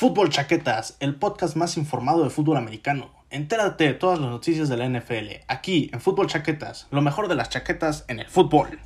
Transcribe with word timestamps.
Fútbol 0.00 0.30
Chaquetas, 0.30 0.96
el 1.00 1.16
podcast 1.16 1.56
más 1.56 1.76
informado 1.76 2.24
de 2.24 2.30
fútbol 2.30 2.56
americano. 2.56 3.10
Entérate 3.28 3.84
de 3.84 3.92
todas 3.92 4.18
las 4.18 4.30
noticias 4.30 4.70
de 4.70 4.78
la 4.78 4.88
NFL, 4.88 5.44
aquí 5.46 5.90
en 5.92 6.00
Fútbol 6.00 6.26
Chaquetas, 6.26 6.86
lo 6.90 7.02
mejor 7.02 7.28
de 7.28 7.34
las 7.34 7.50
chaquetas 7.50 8.06
en 8.08 8.18
el 8.18 8.26
fútbol. 8.26 8.80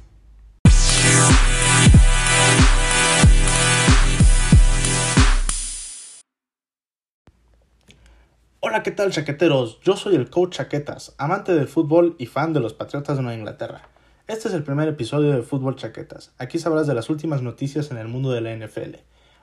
Hola, 8.59 8.83
¿qué 8.83 8.91
tal 8.91 9.13
chaqueteros? 9.13 9.79
Yo 9.83 9.97
soy 9.97 10.17
el 10.17 10.29
coach 10.31 10.57
Chaquetas, 10.57 11.15
amante 11.19 11.55
del 11.55 11.69
fútbol 11.69 12.17
y 12.19 12.27
fan 12.27 12.53
de 12.53 12.59
los 12.59 12.75
Patriotas 12.75 13.19
de 13.19 13.23
Nueva 13.23 13.39
Inglaterra. 13.39 13.83
Este 14.27 14.49
es 14.49 14.55
el 14.55 14.65
primer 14.65 14.89
episodio 14.89 15.31
de 15.31 15.43
Fútbol 15.43 15.77
Chaquetas. 15.77 16.33
Aquí 16.39 16.59
sabrás 16.59 16.89
de 16.89 16.95
las 16.95 17.09
últimas 17.09 17.41
noticias 17.41 17.93
en 17.93 17.99
el 17.99 18.09
mundo 18.09 18.33
de 18.33 18.41
la 18.41 18.57
NFL. 18.57 18.97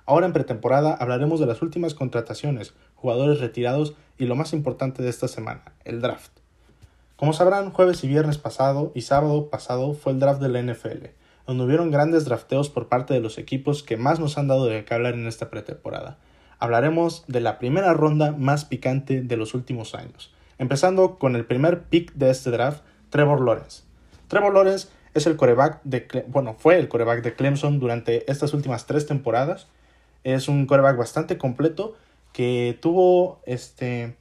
Ahora 0.06 0.26
en 0.26 0.34
pretemporada 0.34 0.94
hablaremos 0.94 1.40
de 1.40 1.46
las 1.46 1.62
últimas 1.62 1.94
contrataciones, 1.94 2.74
jugadores 2.96 3.40
retirados 3.40 3.96
y 4.18 4.26
lo 4.26 4.36
más 4.36 4.54
importante 4.54 5.04
de 5.04 5.09
esta 5.09 5.28
semana, 5.28 5.64
el 5.86 6.02
draft. 6.02 6.32
Como 7.16 7.34
sabrán, 7.34 7.72
jueves 7.72 8.04
y 8.04 8.08
viernes 8.08 8.38
pasado 8.38 8.92
y 8.95 9.02
sábado 9.02 9.50
pasado 9.50 9.94
fue 9.94 10.12
el 10.12 10.20
draft 10.20 10.42
de 10.42 10.50
la 10.50 10.62
NFL, 10.62 11.08
donde 11.45 11.64
hubieron 11.64 11.92
grandes 11.92 12.26
drafteos 12.26 12.70
por 12.70 12.88
parte 12.88 13.14
de 13.14 13.20
los 13.20 13.38
equipos 13.38 13.84
que 13.84 13.98
más 13.98 14.20
nos 14.20 14.38
han 14.38 14.48
dado 14.48 14.66
de 14.66 14.84
qué 14.86 14.94
hablar 14.94 15.14
en 15.14 15.28
esta 15.28 15.50
pretemporada. 15.50 16.18
Hablaremos 16.58 17.23
de 17.28 17.42
la 17.42 17.59
primera 17.59 17.94
ronda 17.94 18.31
más 18.31 18.66
picante 18.66 19.22
de 19.22 19.38
los 19.38 19.54
últimos 19.54 19.94
años, 19.94 20.34
empezando 20.58 21.20
con 21.20 21.36
el 21.36 21.45
primer 21.45 21.84
pick 21.84 22.14
de 22.14 22.31
este 22.31 22.52
draft, 22.52 22.84
Trevor 23.09 23.42
Lawrence. 23.42 23.84
Trevor 24.28 24.54
Lawrence 24.54 24.88
es 25.14 25.28
el 25.28 25.38
de, 25.84 26.26
bueno, 26.28 26.56
fue 26.58 26.80
el 26.80 26.88
coreback 26.88 27.22
de 27.22 27.34
Clemson 27.36 27.80
durante 27.80 28.31
estas 28.31 28.54
últimas 28.54 28.86
tres 28.86 29.06
temporadas 29.06 29.68
es 30.23 30.48
un 30.48 30.66
quarterback 30.66 30.98
bastante 30.98 31.38
completo 31.38 31.95
que 32.34 32.77
tuvo 32.81 33.41
este 33.45 34.16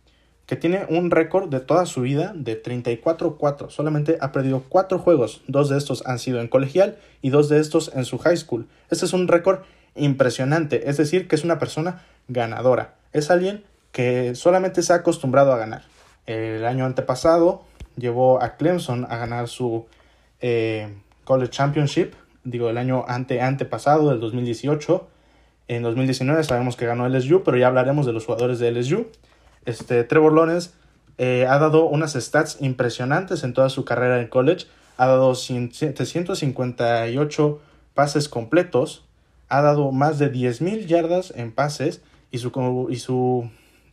que 0.46 0.56
tiene 0.56 0.84
un 0.88 1.12
récord 1.12 1.48
de 1.48 1.60
toda 1.60 1.86
su 1.86 2.00
vida 2.00 2.32
de 2.34 2.60
34-4. 2.60 3.70
Solamente 3.70 4.18
ha 4.20 4.32
perdido 4.32 4.64
4 4.68 4.98
juegos. 4.98 5.42
Dos 5.46 5.68
de 5.68 5.78
estos 5.78 6.04
han 6.06 6.18
sido 6.18 6.40
en 6.40 6.48
colegial 6.48 6.98
y 7.22 7.30
dos 7.30 7.48
de 7.48 7.60
estos 7.60 7.92
en 7.94 8.04
su 8.04 8.18
high 8.18 8.36
school. 8.36 8.66
Este 8.90 9.04
es 9.04 9.12
un 9.12 9.28
récord 9.28 9.60
impresionante. 9.94 10.90
Es 10.90 10.96
decir, 10.96 11.28
que 11.28 11.36
es 11.36 11.44
una 11.44 11.60
persona 11.60 12.02
ganadora. 12.26 12.96
Es 13.12 13.30
alguien 13.30 13.62
que 13.92 14.34
solamente 14.34 14.82
se 14.82 14.92
ha 14.92 14.96
acostumbrado 14.96 15.52
a 15.52 15.56
ganar. 15.56 15.84
El 16.26 16.66
año 16.66 16.84
antepasado 16.84 17.62
llevó 17.96 18.42
a 18.42 18.56
Clemson 18.56 19.06
a 19.08 19.18
ganar 19.18 19.46
su 19.46 19.86
eh, 20.40 20.92
College 21.22 21.52
Championship. 21.52 22.14
Digo, 22.42 22.70
el 22.70 22.78
año 22.78 23.04
ante, 23.06 23.40
antepasado, 23.40 24.10
del 24.10 24.18
2018 24.18 25.06
en 25.76 25.84
2019 25.84 26.42
sabemos 26.42 26.74
que 26.74 26.84
ganó 26.84 27.08
LSU, 27.08 27.44
pero 27.44 27.56
ya 27.56 27.68
hablaremos 27.68 28.04
de 28.04 28.12
los 28.12 28.26
jugadores 28.26 28.58
de 28.58 28.72
LSU. 28.72 29.06
Este, 29.66 30.02
Trevor 30.02 30.32
Lawrence 30.32 30.70
eh, 31.16 31.46
ha 31.48 31.60
dado 31.60 31.84
unas 31.84 32.14
stats 32.14 32.56
impresionantes 32.60 33.44
en 33.44 33.54
toda 33.54 33.68
su 33.68 33.84
carrera 33.84 34.20
en 34.20 34.26
college. 34.26 34.66
Ha 34.96 35.06
dado 35.06 35.32
758 35.36 37.60
pases 37.94 38.28
completos. 38.28 39.04
Ha 39.48 39.62
dado 39.62 39.92
más 39.92 40.18
de 40.18 40.32
10.000 40.32 40.86
yardas 40.86 41.32
en 41.36 41.52
pases 41.52 42.02
y 42.32 42.38
su, 42.38 42.88
y 42.90 42.96
su, 42.96 43.48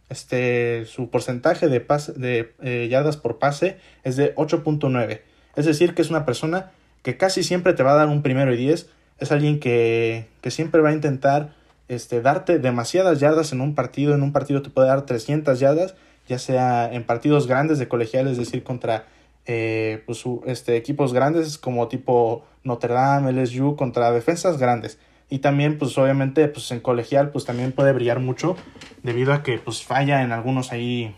este, 0.09 0.87
su 0.87 1.11
porcentaje 1.11 1.67
de, 1.67 1.85
de 2.15 2.55
eh, 2.63 2.87
yardas 2.89 3.17
por 3.17 3.37
pase 3.37 3.77
es 4.03 4.15
de 4.15 4.33
8.9. 4.33 5.21
Es 5.55 5.67
decir, 5.67 5.93
que 5.93 6.01
es 6.01 6.09
una 6.09 6.25
persona 6.25 6.71
que 7.03 7.17
casi 7.17 7.43
siempre 7.43 7.73
te 7.73 7.83
va 7.83 7.91
a 7.91 7.97
dar 7.97 8.07
un 8.07 8.23
primero 8.23 8.51
y 8.51 8.57
10. 8.57 8.89
Es 9.19 9.31
alguien 9.31 9.59
que, 9.59 10.25
que 10.41 10.49
siempre 10.49 10.81
va 10.81 10.89
a 10.89 10.93
intentar 10.93 11.55
este, 11.87 12.21
darte 12.21 12.59
demasiadas 12.59 13.19
yardas 13.19 13.51
en 13.53 13.61
un 13.61 13.75
partido. 13.75 14.13
En 14.15 14.23
un 14.23 14.33
partido 14.33 14.61
te 14.61 14.69
puede 14.69 14.87
dar 14.87 15.05
300 15.05 15.59
yardas, 15.59 15.95
ya 16.27 16.39
sea 16.39 16.91
en 16.91 17.03
partidos 17.03 17.47
grandes 17.47 17.79
de 17.79 17.87
colegiales, 17.87 18.33
es 18.33 18.37
decir, 18.39 18.63
contra 18.63 19.05
eh, 19.45 20.03
pues, 20.05 20.23
este, 20.45 20.75
equipos 20.75 21.13
grandes 21.13 21.57
como 21.57 21.87
tipo 21.87 22.45
Notre 22.63 22.93
Dame, 22.93 23.31
LSU, 23.31 23.75
contra 23.75 24.11
defensas 24.11 24.57
grandes. 24.57 24.99
Y 25.29 25.39
también, 25.39 25.77
pues 25.77 25.97
obviamente, 25.97 26.47
pues 26.47 26.71
en 26.71 26.79
colegial, 26.79 27.31
pues 27.31 27.45
también 27.45 27.71
puede 27.71 27.91
brillar 27.93 28.19
mucho 28.19 28.55
debido 29.03 29.33
a 29.33 29.43
que 29.43 29.57
pues 29.57 29.83
falla 29.83 30.23
en 30.23 30.31
algunos 30.31 30.71
ahí, 30.71 31.15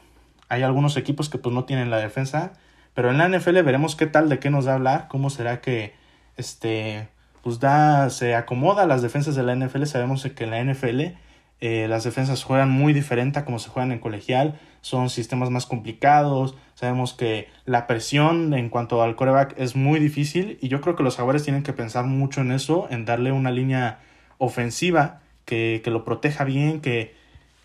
hay 0.47 0.63
algunos 0.63 0.97
equipos 0.97 1.29
que 1.29 1.38
pues 1.38 1.53
no 1.53 1.66
tienen 1.66 1.90
la 1.91 1.97
defensa. 1.97 2.53
Pero 2.96 3.12
en 3.12 3.18
la 3.18 3.29
NFL 3.29 3.62
veremos 3.62 3.96
qué 3.96 4.08
tal, 4.08 4.29
de 4.29 4.40
qué 4.40 4.50
nos 4.50 4.68
va 4.68 4.72
a 4.72 4.75
hablar, 4.75 5.08
cómo 5.09 5.29
será 5.29 5.62
que 5.62 5.94
este 6.38 7.08
pues 7.44 7.60
da, 7.60 8.10
se 8.10 8.36
acomoda 8.36 8.84
a 8.84 8.88
las 8.88 9.02
defensas 9.02 9.36
de 9.36 9.44
la 9.44 9.56
NFL. 9.56 9.86
Sabemos 9.86 10.24
que 10.24 10.44
en 10.44 10.52
la 10.52 10.64
NFL 10.64 11.16
eh, 11.62 11.88
las 11.90 12.06
defensas 12.06 12.44
juegan 12.44 12.70
muy 12.70 12.94
diferente 12.94 13.40
a 13.40 13.46
como 13.46 13.60
se 13.60 13.70
juegan 13.70 13.92
en 13.92 14.00
colegial. 14.00 14.60
Son 14.82 15.10
sistemas 15.10 15.50
más 15.50 15.66
complicados. 15.66 16.56
Sabemos 16.76 17.14
que 17.14 17.50
la 17.66 17.88
presión 17.88 18.54
en 18.54 18.70
cuanto 18.70 19.02
al 19.04 19.16
coreback 19.16 19.56
es 19.58 19.76
muy 19.76 20.00
difícil. 20.00 20.58
Y 20.62 20.70
yo 20.70 20.82
creo 20.82 20.96
que 20.96 21.04
los 21.04 21.18
jaguares 21.18 21.44
tienen 21.44 21.64
que 21.64 21.74
pensar 21.74 22.06
mucho 22.06 22.42
en 22.42 22.52
eso, 22.52 22.88
en 22.90 23.06
darle 23.06 23.32
una 23.32 23.52
línea 23.52 24.00
ofensiva 24.38 25.22
que, 25.46 25.82
que 25.84 25.92
lo 25.92 26.06
proteja 26.06 26.44
bien, 26.46 26.80
que, 26.80 27.14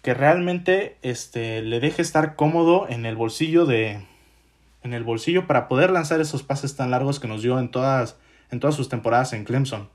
que 0.03 0.15
realmente 0.15 0.97
este, 1.03 1.63
le 1.63 1.81
deje 1.81 2.03
estar 2.03 2.37
cómodo 2.37 2.87
en 2.89 3.07
el 3.07 3.17
bolsillo 3.17 3.67
de. 3.67 4.05
En 4.83 4.93
el 4.93 5.03
bolsillo 5.03 5.47
para 5.47 5.67
poder 5.67 5.91
lanzar 5.91 6.21
esos 6.21 6.43
pases 6.43 6.77
tan 6.77 6.91
largos 6.91 7.19
que 7.19 7.27
nos 7.27 7.41
dio 7.41 7.59
en 7.59 7.71
todas 7.71 8.19
en 8.55 8.61
todas 8.61 8.75
sus 8.75 8.89
temporadas 8.89 9.35
en 9.35 9.45
Clemson. 9.45 9.91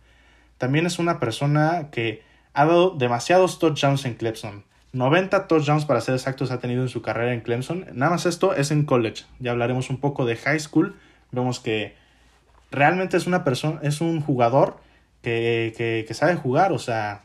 También 0.59 0.86
es 0.86 1.00
una 1.00 1.20
persona 1.20 1.88
que 1.92 2.22
ha 2.53 2.66
dado 2.66 2.92
demasiados 2.92 3.58
touchdowns 3.58 4.06
en 4.06 4.16
Clemson. 4.16 4.64
90 4.92 5.47
touchdowns 5.47 5.86
para 5.86 6.02
ser 6.02 6.16
exactos 6.16 6.52
ha 6.52 6.59
tenido 6.59 6.81
en 6.81 6.90
su 6.90 7.02
carrera 7.02 7.34
en 7.34 7.42
Clemson. 7.42 7.86
Nada 7.94 8.12
más 8.12 8.25
esto 8.25 8.53
es 8.53 8.72
en 8.72 8.86
college. 8.86 9.25
Ya 9.40 9.52
hablaremos 9.52 9.90
un 9.90 9.98
poco 10.00 10.25
de 10.25 10.36
high 10.36 10.59
school. 10.59 10.96
Vemos 11.31 11.59
que 11.59 11.96
realmente 12.72 13.18
es 13.18 13.28
una 13.28 13.44
persona, 13.44 13.80
es 13.84 14.02
un 14.02 14.22
jugador 14.22 14.78
que, 15.22 15.74
que, 16.08 16.14
sabe 16.14 16.36
jugar, 16.36 16.72
o 16.72 16.80
sea, 16.80 17.22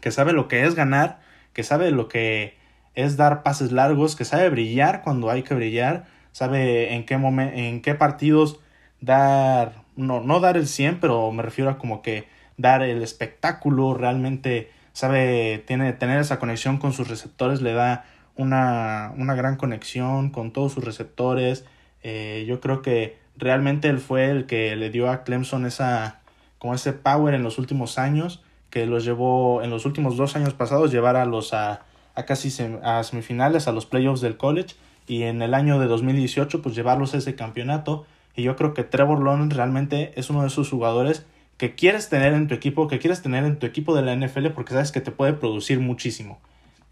que 0.00 0.10
sabe 0.10 0.32
lo 0.32 0.48
que 0.48 0.64
es 0.64 0.74
ganar, 0.74 1.20
que 1.52 1.62
sabe 1.62 1.90
lo 1.90 2.08
que 2.08 2.56
es 2.94 3.16
dar 3.16 3.42
pases 3.42 3.72
largos, 3.72 4.16
que 4.16 4.24
sabe 4.24 4.48
brillar 4.50 5.02
cuando 5.02 5.30
hay 5.30 5.42
que 5.42 5.54
brillar, 5.54 6.06
sabe 6.32 6.94
en 6.94 7.06
qué, 7.06 7.14
en 7.14 7.82
qué 7.82 7.94
partidos 7.94 8.60
dar 9.00 9.79
no, 10.00 10.20
no 10.20 10.40
dar 10.40 10.56
el 10.56 10.66
100, 10.66 11.00
pero 11.00 11.30
me 11.32 11.42
refiero 11.42 11.70
a 11.70 11.78
como 11.78 12.02
que 12.02 12.26
dar 12.56 12.82
el 12.82 13.02
espectáculo, 13.02 13.94
realmente 13.94 14.70
sabe, 14.92 15.62
tiene, 15.66 15.92
tener 15.92 16.20
esa 16.20 16.38
conexión 16.38 16.78
con 16.78 16.92
sus 16.92 17.08
receptores, 17.08 17.62
le 17.62 17.72
da 17.72 18.04
una, 18.36 19.12
una 19.16 19.34
gran 19.34 19.56
conexión 19.56 20.30
con 20.30 20.52
todos 20.52 20.72
sus 20.72 20.84
receptores. 20.84 21.64
Eh, 22.02 22.44
yo 22.48 22.60
creo 22.60 22.82
que 22.82 23.18
realmente 23.36 23.88
él 23.88 23.98
fue 23.98 24.30
el 24.30 24.46
que 24.46 24.74
le 24.76 24.90
dio 24.90 25.10
a 25.10 25.22
Clemson 25.24 25.66
esa, 25.66 26.20
como 26.58 26.74
ese 26.74 26.92
power 26.92 27.34
en 27.34 27.42
los 27.42 27.58
últimos 27.58 27.98
años, 27.98 28.42
que 28.70 28.86
los 28.86 29.04
llevó 29.04 29.62
en 29.62 29.70
los 29.70 29.84
últimos 29.84 30.16
dos 30.16 30.36
años 30.36 30.54
pasados, 30.54 30.92
llevar 30.92 31.16
a 31.16 31.24
los 31.24 31.52
a, 31.54 31.82
a 32.14 32.24
casi 32.24 32.50
a 32.82 33.02
semifinales, 33.02 33.68
a 33.68 33.72
los 33.72 33.86
playoffs 33.86 34.20
del 34.20 34.36
college, 34.36 34.76
y 35.06 35.24
en 35.24 35.42
el 35.42 35.54
año 35.54 35.80
de 35.80 35.86
2018, 35.86 36.62
pues 36.62 36.74
llevarlos 36.74 37.14
a 37.14 37.18
ese 37.18 37.34
campeonato 37.34 38.06
y 38.34 38.42
yo 38.42 38.56
creo 38.56 38.74
que 38.74 38.84
Trevor 38.84 39.22
Lawrence 39.22 39.56
realmente 39.56 40.12
es 40.16 40.30
uno 40.30 40.42
de 40.42 40.48
esos 40.48 40.70
jugadores 40.70 41.26
que 41.56 41.74
quieres 41.74 42.08
tener 42.08 42.32
en 42.32 42.48
tu 42.48 42.54
equipo, 42.54 42.88
que 42.88 42.98
quieres 42.98 43.22
tener 43.22 43.44
en 43.44 43.58
tu 43.58 43.66
equipo 43.66 43.94
de 43.94 44.02
la 44.02 44.14
NFL 44.14 44.46
porque 44.48 44.72
sabes 44.72 44.92
que 44.92 45.00
te 45.00 45.10
puede 45.10 45.34
producir 45.34 45.78
muchísimo. 45.78 46.40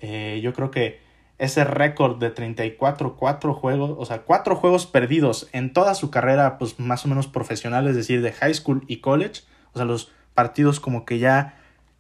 Eh, 0.01 0.41
yo 0.43 0.53
creo 0.53 0.71
que 0.71 1.01
ese 1.39 1.65
récord 1.65 2.19
de 2.19 2.31
34, 2.31 3.17
4 3.17 3.55
juegos, 3.55 3.95
o 3.97 4.05
sea, 4.05 4.23
4 4.23 4.57
juegos 4.57 4.87
perdidos 4.87 5.49
en 5.53 5.73
toda 5.73 5.95
su 5.95 6.11
carrera, 6.11 6.59
pues 6.59 6.79
más 6.79 7.05
o 7.05 7.09
menos 7.09 7.29
profesional, 7.29 7.87
es 7.87 7.97
decir, 7.97 8.21
de 8.21 8.33
high 8.33 8.53
school 8.53 8.85
y 8.89 8.99
college, 8.99 9.43
o 9.73 9.79
sea, 9.79 9.87
los 9.87 10.13
partidos 10.35 10.81
como 10.81 11.05
que 11.05 11.19
ya 11.19 11.55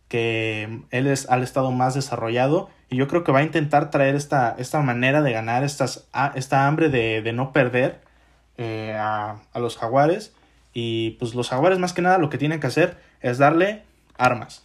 que 0.08 0.82
él 0.90 1.06
es, 1.06 1.30
ha 1.30 1.38
estado 1.38 1.70
más 1.70 1.94
desarrollado 1.94 2.70
y 2.90 2.96
yo 2.96 3.08
creo 3.08 3.24
que 3.24 3.32
va 3.32 3.40
a 3.40 3.44
intentar 3.44 3.90
traer 3.90 4.14
esta, 4.14 4.56
esta 4.58 4.80
manera 4.80 5.22
de 5.22 5.32
ganar, 5.32 5.64
estas, 5.64 6.08
esta 6.34 6.66
hambre 6.66 6.88
de, 6.88 7.22
de 7.22 7.32
no 7.32 7.52
perder 7.52 8.00
eh, 8.60 8.92
a, 8.98 9.40
los 9.54 9.76
jaguares. 9.76 10.34
Y 10.74 11.10
pues 11.12 11.34
los 11.34 11.48
jaguares 11.48 11.78
más 11.78 11.92
que 11.92 12.02
nada 12.02 12.18
lo 12.18 12.28
que 12.28 12.38
tienen 12.38 12.58
que 12.58 12.66
hacer 12.66 12.98
es 13.20 13.38
darle 13.38 13.84
armas. 14.16 14.64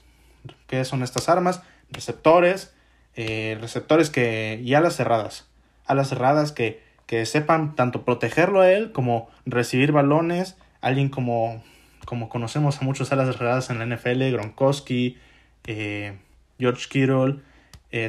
¿Qué 0.65 0.83
son 0.83 1.03
estas 1.03 1.29
armas? 1.29 1.61
Receptores, 1.91 2.73
eh, 3.15 3.55
receptores 3.61 4.09
que, 4.09 4.59
y 4.63 4.73
alas 4.73 4.95
cerradas. 4.95 5.47
Alas 5.85 6.09
cerradas 6.09 6.51
que, 6.51 6.81
que 7.05 7.23
sepan 7.27 7.75
tanto 7.75 8.03
protegerlo 8.03 8.61
a 8.61 8.71
él 8.71 8.91
como 8.91 9.29
recibir 9.45 9.91
balones. 9.91 10.57
Alguien 10.81 11.09
como, 11.09 11.63
como 12.05 12.29
conocemos 12.29 12.81
a 12.81 12.85
muchos 12.85 13.11
alas 13.11 13.35
cerradas 13.35 13.69
en 13.69 13.77
la 13.77 13.85
NFL, 13.85 14.31
Gronkowski, 14.31 15.19
eh, 15.65 16.17
George 16.57 16.87
Kittle, 16.89 17.41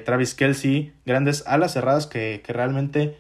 Travis 0.07 0.35
Kelsey, 0.35 0.95
grandes 1.05 1.47
alas 1.47 1.75
cerradas 1.75 2.07
que, 2.07 2.41
que 2.43 2.55
realmente 2.55 3.19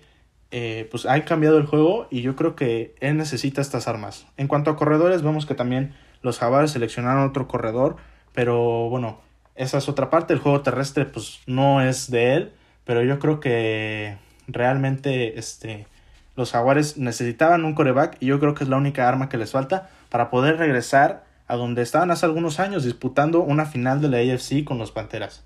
eh, 0.57 0.87
pues 0.89 1.05
ha 1.05 1.21
cambiado 1.25 1.59
el 1.59 1.67
juego 1.67 2.07
y 2.13 2.23
yo 2.23 2.37
creo 2.37 2.55
que 2.55 2.95
él 3.01 3.17
necesita 3.17 3.61
estas 3.61 3.89
armas. 3.89 4.25
En 4.37 4.47
cuanto 4.47 4.71
a 4.71 4.77
corredores, 4.77 5.23
vemos 5.23 5.47
que 5.47 5.57
también 5.57 5.97
los 6.23 6.39
Jaguares 6.39 6.71
seleccionaron 6.71 7.29
otro 7.29 7.49
corredor, 7.49 7.97
pero 8.33 8.89
bueno, 8.89 9.19
esa 9.57 9.79
es 9.79 9.89
otra 9.89 10.11
parte. 10.11 10.33
El 10.33 10.39
juego 10.39 10.61
terrestre, 10.61 11.07
pues 11.07 11.41
no 11.49 11.83
es 11.83 12.09
de 12.09 12.35
él, 12.35 12.53
pero 12.85 13.03
yo 13.03 13.19
creo 13.19 13.41
que 13.41 14.17
realmente 14.47 15.41
este, 15.41 15.89
los 16.37 16.53
Jaguares 16.53 16.99
necesitaban 16.99 17.65
un 17.65 17.75
coreback 17.75 18.19
y 18.21 18.27
yo 18.27 18.39
creo 18.39 18.55
que 18.55 18.63
es 18.63 18.71
la 18.71 18.77
única 18.77 19.09
arma 19.09 19.29
que 19.29 19.39
les 19.39 19.51
falta 19.51 19.91
para 20.09 20.31
poder 20.31 20.57
regresar 20.57 21.25
a 21.49 21.57
donde 21.57 21.83
estaban 21.83 22.13
hace 22.13 22.27
algunos 22.27 22.61
años 22.61 22.85
disputando 22.85 23.41
una 23.41 23.67
final 23.67 24.01
de 24.01 24.09
la 24.09 24.19
AFC 24.19 24.63
con 24.63 24.79
los 24.79 24.93
Panteras. 24.93 25.45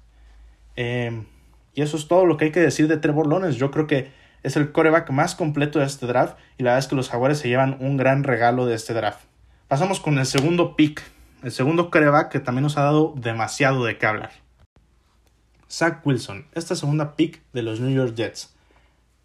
Em, 0.77 1.25
y 1.73 1.81
eso 1.81 1.97
es 1.97 2.09
todo 2.09 2.27
lo 2.27 2.37
que 2.37 2.45
hay 2.45 2.53
que 2.53 2.61
decir 2.61 2.89
de 2.89 2.99
Trevor 2.99 3.27
Lawrence. 3.27 3.57
Yo 3.59 3.71
creo 3.71 3.87
que 3.87 4.28
es 4.49 4.57
el 4.57 4.73
coreback 4.73 5.11
más 5.11 5.35
completo 5.35 5.79
de 5.79 5.85
este 5.85 6.07
draft 6.07 6.37
y 6.57 6.63
la 6.63 6.71
verdad 6.71 6.85
es 6.85 6.89
que 6.89 6.97
los 6.97 7.11
Jaguares 7.11 7.39
se 7.39 7.49
llevan 7.49 7.77
un 7.81 7.97
gran 7.97 8.25
regalo 8.25 8.67
de 8.67 8.75
este 8.75 8.95
draft. 8.95 9.21
Pasamos 9.69 10.01
con 10.01 10.19
el 10.19 10.27
segundo 10.27 10.75
pick, 10.75 11.03
el 11.43 11.53
segundo 11.53 11.91
coreback 11.91 12.31
que 12.31 12.41
también 12.41 12.63
nos 12.63 12.79
ha 12.79 12.83
dado 12.83 13.15
demasiado 13.17 13.85
de 13.85 13.99
qué 13.99 14.07
hablar. 14.07 14.31
Zach 15.71 16.01
Wilson, 16.05 16.47
esta 16.55 16.75
segunda 16.75 17.15
pick 17.15 17.43
de 17.53 17.63
los 17.63 17.79
New 17.79 17.95
York 17.95 18.15
Jets. 18.15 18.55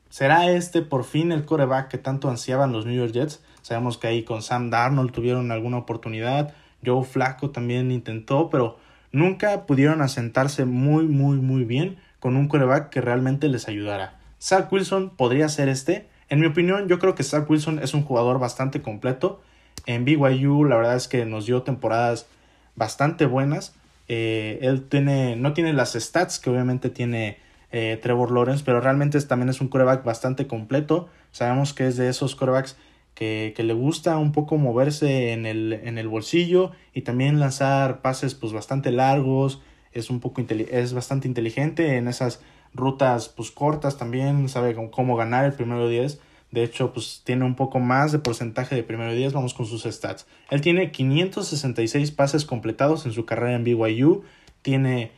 ¿Será 0.09 0.51
este 0.51 0.81
por 0.81 1.05
fin 1.05 1.31
el 1.31 1.45
coreback 1.45 1.87
que 1.87 1.97
tanto 1.97 2.29
ansiaban 2.29 2.73
los 2.73 2.85
New 2.85 2.95
York 2.95 3.13
Jets? 3.13 3.41
Sabemos 3.61 3.97
que 3.97 4.07
ahí 4.07 4.23
con 4.23 4.41
Sam 4.41 4.69
Darnold 4.69 5.11
tuvieron 5.11 5.51
alguna 5.51 5.77
oportunidad, 5.77 6.53
Joe 6.85 7.05
Flacco 7.05 7.51
también 7.51 7.91
intentó, 7.91 8.49
pero 8.49 8.77
nunca 9.13 9.65
pudieron 9.65 10.01
asentarse 10.01 10.65
muy, 10.65 11.05
muy, 11.05 11.37
muy 11.37 11.63
bien 11.63 11.97
con 12.19 12.35
un 12.35 12.49
coreback 12.49 12.89
que 12.89 12.99
realmente 12.99 13.47
les 13.47 13.69
ayudara. 13.69 14.19
Zach 14.43 14.69
Wilson 14.73 15.11
podría 15.11 15.47
ser 15.47 15.69
este. 15.69 16.05
En 16.27 16.41
mi 16.41 16.47
opinión, 16.47 16.89
yo 16.89 16.99
creo 16.99 17.15
que 17.15 17.23
Zach 17.23 17.49
Wilson 17.49 17.79
es 17.79 17.93
un 17.93 18.03
jugador 18.03 18.39
bastante 18.39 18.81
completo. 18.81 19.41
En 19.85 20.03
BYU, 20.03 20.65
la 20.65 20.75
verdad 20.75 20.97
es 20.97 21.07
que 21.07 21.25
nos 21.25 21.45
dio 21.45 21.61
temporadas 21.61 22.27
bastante 22.75 23.25
buenas. 23.25 23.73
Eh, 24.09 24.59
él 24.61 24.83
tiene, 24.89 25.37
no 25.37 25.53
tiene 25.53 25.71
las 25.71 25.93
stats 25.93 26.39
que 26.39 26.49
obviamente 26.49 26.89
tiene 26.89 27.37
eh, 27.71 27.97
Trevor 28.01 28.31
Lawrence, 28.31 28.63
pero 28.65 28.81
realmente 28.81 29.21
también 29.21 29.47
es 29.47 29.61
un 29.61 29.69
coreback 29.69 30.03
bastante 30.03 30.45
completo. 30.45 31.07
Sabemos 31.31 31.73
que 31.73 31.87
es 31.87 31.95
de 31.95 32.09
esos 32.09 32.35
corebacks 32.35 32.75
que, 33.15 33.55
le 33.57 33.73
gusta 33.73 34.17
un 34.17 34.33
poco 34.33 34.57
moverse 34.57 35.31
en 35.31 35.45
el, 35.45 35.71
en 35.71 35.97
el 35.97 36.09
bolsillo 36.09 36.71
y 36.93 37.03
también 37.03 37.39
lanzar 37.39 38.01
pases 38.01 38.35
pues 38.35 38.51
bastante 38.51 38.91
largos. 38.91 39.61
Es 39.93 40.09
un 40.09 40.19
poco 40.19 40.43
es 40.49 40.93
bastante 40.93 41.29
inteligente 41.29 41.95
en 41.95 42.09
esas 42.09 42.41
rutas 42.73 43.29
pues 43.29 43.51
cortas 43.51 43.97
también, 43.97 44.49
sabe 44.49 44.75
cómo 44.91 45.15
ganar 45.15 45.45
el 45.45 45.53
primero 45.53 45.87
10. 45.87 46.19
De 46.51 46.63
hecho, 46.63 46.93
pues 46.93 47.21
tiene 47.23 47.45
un 47.45 47.55
poco 47.55 47.79
más 47.79 48.11
de 48.11 48.19
porcentaje 48.19 48.75
de 48.75 48.83
primero 48.83 49.13
10. 49.13 49.33
Vamos 49.33 49.55
con 49.55 49.65
sus 49.65 49.83
stats. 49.83 50.27
Él 50.51 50.61
tiene 50.61 50.91
566 50.91 52.11
pases 52.11 52.45
completados 52.45 53.07
en 53.07 53.11
su 53.11 53.25
carrera 53.25 53.55
en 53.55 53.63
BYU. 53.63 54.23
Tiene, 54.61 55.11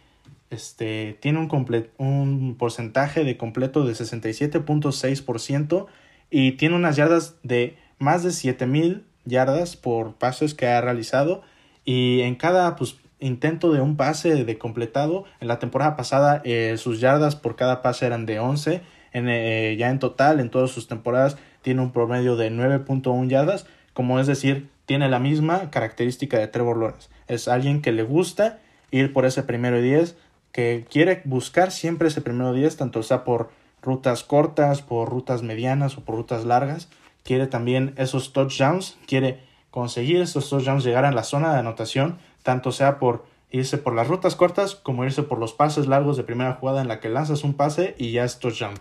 este, 0.49 1.17
tiene 1.19 1.39
un, 1.39 1.89
un 1.97 2.55
porcentaje 2.57 3.25
de 3.25 3.35
completo 3.35 3.83
de 3.83 3.91
67.6% 3.93 5.87
y 6.31 6.53
tiene 6.53 6.75
unas 6.75 6.95
yardas 6.95 7.35
de 7.43 7.77
más 7.99 8.23
de 8.23 8.31
7000 8.31 9.03
yardas 9.25 9.75
por 9.75 10.13
pases 10.15 10.53
que 10.53 10.67
ha 10.67 10.79
realizado. 10.79 11.41
Y 11.83 12.21
en 12.21 12.35
cada 12.35 12.77
pues, 12.77 12.95
intento 13.25 13.71
de 13.71 13.81
un 13.81 13.97
pase 13.97 14.45
de 14.45 14.57
completado. 14.57 15.25
En 15.39 15.47
la 15.47 15.59
temporada 15.59 15.95
pasada 15.95 16.41
eh, 16.45 16.75
sus 16.77 16.99
yardas 16.99 17.35
por 17.35 17.55
cada 17.55 17.81
pase 17.81 18.05
eran 18.05 18.25
de 18.25 18.39
11. 18.39 18.81
En, 19.13 19.29
eh, 19.29 19.75
ya 19.77 19.89
en 19.89 19.99
total, 19.99 20.39
en 20.39 20.49
todas 20.49 20.71
sus 20.71 20.87
temporadas, 20.87 21.37
tiene 21.61 21.81
un 21.81 21.91
promedio 21.91 22.35
de 22.35 22.51
9.1 22.51 23.27
yardas. 23.29 23.65
Como 23.93 24.19
es 24.19 24.27
decir, 24.27 24.69
tiene 24.85 25.09
la 25.09 25.19
misma 25.19 25.71
característica 25.71 26.37
de 26.37 26.47
Trevor 26.47 26.77
Lawrence. 26.77 27.09
Es 27.27 27.47
alguien 27.47 27.81
que 27.81 27.91
le 27.91 28.03
gusta 28.03 28.59
ir 28.91 29.13
por 29.13 29.25
ese 29.25 29.43
primero 29.43 29.79
y 29.79 29.83
10, 29.83 30.17
que 30.51 30.85
quiere 30.89 31.21
buscar 31.25 31.71
siempre 31.71 32.09
ese 32.09 32.21
primero 32.21 32.53
10, 32.53 32.77
tanto 32.77 33.03
sea 33.03 33.23
por 33.23 33.49
rutas 33.81 34.23
cortas, 34.23 34.81
por 34.81 35.09
rutas 35.09 35.41
medianas 35.41 35.97
o 35.97 36.01
por 36.01 36.15
rutas 36.15 36.45
largas. 36.45 36.89
Quiere 37.23 37.47
también 37.47 37.93
esos 37.97 38.33
touchdowns, 38.33 38.97
quiere 39.07 39.39
conseguir 39.71 40.21
esos 40.21 40.49
touchdowns, 40.49 40.83
llegar 40.83 41.05
a 41.05 41.11
la 41.11 41.23
zona 41.23 41.53
de 41.53 41.59
anotación 41.59 42.19
tanto 42.45 42.71
sea 42.71 42.99
por 42.99 43.25
irse 43.49 43.79
por 43.79 43.95
las 43.95 44.07
rutas 44.07 44.35
cortas 44.35 44.75
como 44.75 45.03
irse 45.03 45.23
por 45.23 45.39
los 45.39 45.53
pases 45.53 45.87
largos 45.87 46.15
de 46.15 46.23
primera 46.23 46.53
jugada 46.53 46.81
en 46.81 46.87
la 46.87 46.99
que 46.99 47.09
lanzas 47.09 47.43
un 47.43 47.55
pase 47.55 47.95
y 47.97 48.11
ya 48.11 48.23
es 48.23 48.37
touchdown. 48.37 48.75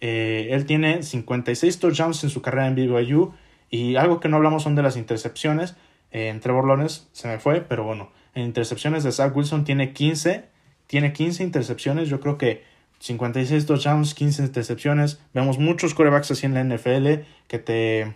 Eh, 0.00 0.50
él 0.52 0.66
tiene 0.66 1.02
56 1.02 1.80
touchdowns 1.80 2.22
en 2.22 2.30
su 2.30 2.42
carrera 2.42 2.68
en 2.68 2.76
BYU 2.76 3.34
y 3.70 3.96
algo 3.96 4.20
que 4.20 4.28
no 4.28 4.36
hablamos 4.36 4.62
son 4.62 4.76
de 4.76 4.82
las 4.82 4.96
intercepciones. 4.96 5.74
Eh, 6.12 6.28
en 6.28 6.38
Trevor 6.38 6.64
Lawrence 6.64 7.08
se 7.10 7.26
me 7.26 7.40
fue, 7.40 7.60
pero 7.60 7.82
bueno, 7.82 8.12
en 8.34 8.44
intercepciones 8.44 9.02
de 9.02 9.10
Zach 9.10 9.36
Wilson 9.36 9.64
tiene 9.64 9.92
15, 9.92 10.44
tiene 10.86 11.12
15 11.12 11.42
intercepciones, 11.42 12.08
yo 12.08 12.20
creo 12.20 12.38
que 12.38 12.62
56 13.00 13.66
touchdowns, 13.66 14.14
15 14.14 14.44
intercepciones. 14.44 15.20
Vemos 15.34 15.58
muchos 15.58 15.92
corebacks 15.92 16.30
así 16.30 16.46
en 16.46 16.54
la 16.54 16.62
NFL 16.62 17.24
que 17.48 17.58
te 17.58 18.14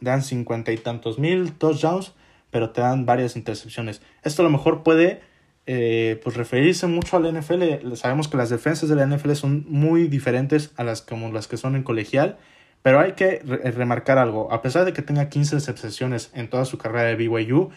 dan 0.00 0.22
50 0.22 0.72
y 0.72 0.78
tantos 0.78 1.20
mil 1.20 1.52
touchdowns 1.52 2.12
pero 2.52 2.70
te 2.70 2.82
dan 2.82 3.06
varias 3.06 3.34
intercepciones. 3.34 4.02
Esto 4.22 4.42
a 4.42 4.44
lo 4.44 4.50
mejor 4.50 4.84
puede 4.84 5.22
eh, 5.66 6.20
pues 6.22 6.36
referirse 6.36 6.86
mucho 6.86 7.16
al 7.16 7.32
NFL. 7.32 7.94
Sabemos 7.94 8.28
que 8.28 8.36
las 8.36 8.50
defensas 8.50 8.90
de 8.90 8.94
la 8.94 9.06
NFL 9.06 9.32
son 9.32 9.64
muy 9.68 10.06
diferentes 10.06 10.70
a 10.76 10.84
las 10.84 11.00
como 11.00 11.32
las 11.32 11.48
que 11.48 11.56
son 11.56 11.76
en 11.76 11.82
colegial, 11.82 12.36
pero 12.82 13.00
hay 13.00 13.12
que 13.12 13.38
remarcar 13.74 14.18
algo. 14.18 14.52
A 14.52 14.60
pesar 14.60 14.84
de 14.84 14.92
que 14.92 15.00
tenga 15.00 15.30
15 15.30 15.56
intercepciones 15.56 16.30
en 16.34 16.50
toda 16.50 16.66
su 16.66 16.76
carrera 16.76 17.04
de 17.04 17.16
BYU, 17.16 17.70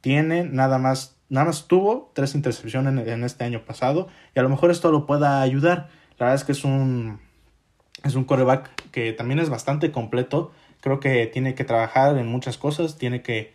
tiene 0.00 0.44
nada 0.44 0.78
más, 0.78 1.16
nada 1.28 1.46
más 1.46 1.66
tuvo 1.66 2.12
tres 2.14 2.36
intercepciones 2.36 3.08
en, 3.08 3.24
este 3.24 3.42
año 3.42 3.64
pasado 3.64 4.08
y 4.36 4.38
a 4.38 4.42
lo 4.42 4.48
mejor 4.48 4.70
esto 4.70 4.92
lo 4.92 5.04
pueda 5.04 5.42
ayudar. 5.42 5.88
La 6.18 6.26
verdad 6.26 6.34
es 6.36 6.44
que 6.44 6.52
es 6.52 6.64
un 6.64 7.18
es 8.04 8.14
un 8.14 8.24
coreback 8.24 8.90
que 8.92 9.12
también 9.12 9.40
es 9.40 9.50
bastante 9.50 9.90
completo. 9.90 10.52
Creo 10.80 11.00
que 11.00 11.26
tiene 11.26 11.56
que 11.56 11.64
trabajar 11.64 12.18
en 12.18 12.28
muchas 12.28 12.56
cosas, 12.56 12.98
tiene 12.98 13.22
que 13.22 13.52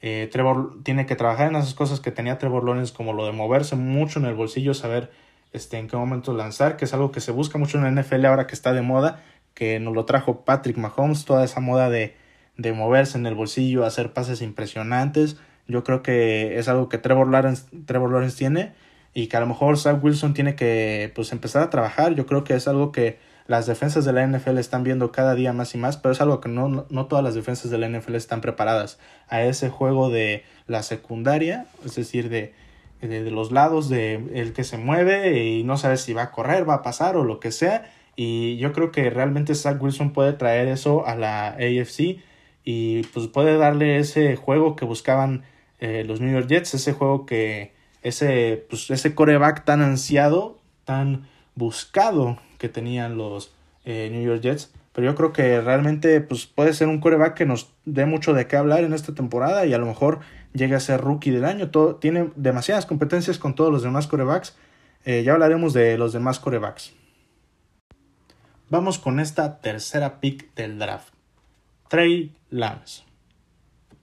eh, 0.00 0.28
Trevor 0.32 0.82
tiene 0.82 1.06
que 1.06 1.16
trabajar 1.16 1.48
en 1.48 1.56
esas 1.56 1.74
cosas 1.74 2.00
que 2.00 2.10
tenía 2.10 2.38
Trevor 2.38 2.64
Lawrence, 2.64 2.94
como 2.94 3.12
lo 3.12 3.26
de 3.26 3.32
moverse 3.32 3.76
mucho 3.76 4.18
en 4.18 4.24
el 4.24 4.34
bolsillo, 4.34 4.74
saber 4.74 5.10
este, 5.52 5.78
en 5.78 5.88
qué 5.88 5.96
momento 5.96 6.32
lanzar, 6.32 6.76
que 6.76 6.86
es 6.86 6.94
algo 6.94 7.12
que 7.12 7.20
se 7.20 7.32
busca 7.32 7.58
mucho 7.58 7.78
en 7.78 7.84
la 7.84 8.02
NFL 8.02 8.24
ahora 8.24 8.46
que 8.46 8.54
está 8.54 8.72
de 8.72 8.82
moda, 8.82 9.22
que 9.54 9.78
nos 9.80 9.94
lo 9.94 10.04
trajo 10.06 10.44
Patrick 10.44 10.78
Mahomes, 10.78 11.24
toda 11.24 11.44
esa 11.44 11.60
moda 11.60 11.90
de, 11.90 12.16
de 12.56 12.72
moverse 12.72 13.18
en 13.18 13.26
el 13.26 13.34
bolsillo, 13.34 13.84
hacer 13.84 14.12
pases 14.12 14.42
impresionantes. 14.42 15.36
Yo 15.66 15.84
creo 15.84 16.02
que 16.02 16.58
es 16.58 16.68
algo 16.68 16.88
que 16.88 16.98
Trevor 16.98 17.28
Lawrence, 17.28 17.66
Trevor 17.84 18.10
Lawrence 18.10 18.38
tiene 18.38 18.72
y 19.12 19.26
que 19.26 19.36
a 19.36 19.40
lo 19.40 19.46
mejor 19.46 19.76
Zach 19.76 20.02
Wilson 20.02 20.34
tiene 20.34 20.54
que 20.54 21.12
pues 21.14 21.32
empezar 21.32 21.62
a 21.62 21.70
trabajar. 21.70 22.14
Yo 22.14 22.26
creo 22.26 22.44
que 22.44 22.54
es 22.54 22.68
algo 22.68 22.92
que 22.92 23.18
las 23.50 23.66
defensas 23.66 24.04
de 24.04 24.12
la 24.12 24.24
NFL 24.24 24.58
están 24.58 24.84
viendo 24.84 25.10
cada 25.10 25.34
día 25.34 25.52
más 25.52 25.74
y 25.74 25.78
más, 25.78 25.96
pero 25.96 26.12
es 26.12 26.20
algo 26.20 26.40
que 26.40 26.48
no, 26.48 26.86
no, 26.88 27.06
todas 27.06 27.24
las 27.24 27.34
defensas 27.34 27.68
de 27.72 27.78
la 27.78 27.88
NFL 27.88 28.14
están 28.14 28.40
preparadas 28.40 29.00
a 29.26 29.42
ese 29.42 29.70
juego 29.70 30.08
de 30.08 30.44
la 30.68 30.84
secundaria, 30.84 31.66
es 31.84 31.96
decir, 31.96 32.28
de, 32.28 32.54
de, 33.00 33.28
los 33.32 33.50
lados 33.50 33.88
de 33.88 34.22
el 34.34 34.52
que 34.52 34.62
se 34.62 34.78
mueve 34.78 35.42
y 35.42 35.64
no 35.64 35.78
sabe 35.78 35.96
si 35.96 36.12
va 36.12 36.22
a 36.22 36.30
correr, 36.30 36.68
va 36.68 36.74
a 36.74 36.82
pasar 36.82 37.16
o 37.16 37.24
lo 37.24 37.40
que 37.40 37.50
sea. 37.50 37.90
Y 38.14 38.56
yo 38.58 38.72
creo 38.72 38.92
que 38.92 39.10
realmente 39.10 39.56
Zach 39.56 39.82
Wilson 39.82 40.12
puede 40.12 40.32
traer 40.32 40.68
eso 40.68 41.04
a 41.04 41.16
la 41.16 41.48
AFC 41.48 42.22
y 42.62 43.02
pues 43.12 43.26
puede 43.26 43.56
darle 43.58 43.98
ese 43.98 44.36
juego 44.36 44.76
que 44.76 44.84
buscaban 44.84 45.42
eh, 45.80 46.04
los 46.06 46.20
New 46.20 46.32
York 46.32 46.46
Jets, 46.46 46.74
ese 46.74 46.92
juego 46.92 47.26
que 47.26 47.72
ese 48.04 48.64
pues 48.70 48.92
ese 48.92 49.16
coreback 49.16 49.64
tan 49.64 49.82
ansiado, 49.82 50.60
tan 50.84 51.26
buscado 51.56 52.38
que 52.60 52.68
tenían 52.68 53.16
los 53.16 53.52
eh, 53.84 54.08
New 54.12 54.22
York 54.22 54.42
Jets. 54.42 54.72
Pero 54.92 55.10
yo 55.10 55.16
creo 55.16 55.32
que 55.32 55.60
realmente 55.60 56.20
pues, 56.20 56.46
puede 56.46 56.74
ser 56.74 56.88
un 56.88 57.00
coreback 57.00 57.34
que 57.34 57.46
nos 57.46 57.72
dé 57.84 58.06
mucho 58.06 58.34
de 58.34 58.46
qué 58.46 58.56
hablar 58.56 58.84
en 58.84 58.92
esta 58.92 59.14
temporada 59.14 59.66
y 59.66 59.72
a 59.72 59.78
lo 59.78 59.86
mejor 59.86 60.20
llegue 60.52 60.74
a 60.74 60.80
ser 60.80 61.00
rookie 61.00 61.30
del 61.30 61.44
año. 61.44 61.70
Todo, 61.70 61.96
tiene 61.96 62.30
demasiadas 62.36 62.86
competencias 62.86 63.38
con 63.38 63.54
todos 63.54 63.72
los 63.72 63.82
demás 63.82 64.06
corebacks. 64.06 64.56
Eh, 65.04 65.22
ya 65.24 65.32
hablaremos 65.32 65.72
de 65.72 65.96
los 65.96 66.12
demás 66.12 66.38
corebacks. 66.38 66.92
Vamos 68.68 68.98
con 68.98 69.18
esta 69.18 69.60
tercera 69.60 70.20
pick 70.20 70.54
del 70.54 70.78
draft. 70.78 71.14
Trey 71.88 72.36
Lance. 72.50 73.02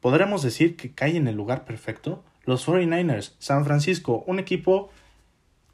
¿Podremos 0.01 0.41
decir 0.41 0.75
que 0.75 0.91
cae 0.93 1.15
en 1.15 1.27
el 1.27 1.35
lugar 1.35 1.63
perfecto? 1.65 2.23
Los 2.43 2.67
49ers, 2.67 3.33
San 3.39 3.65
Francisco, 3.65 4.23
un 4.25 4.39
equipo 4.39 4.89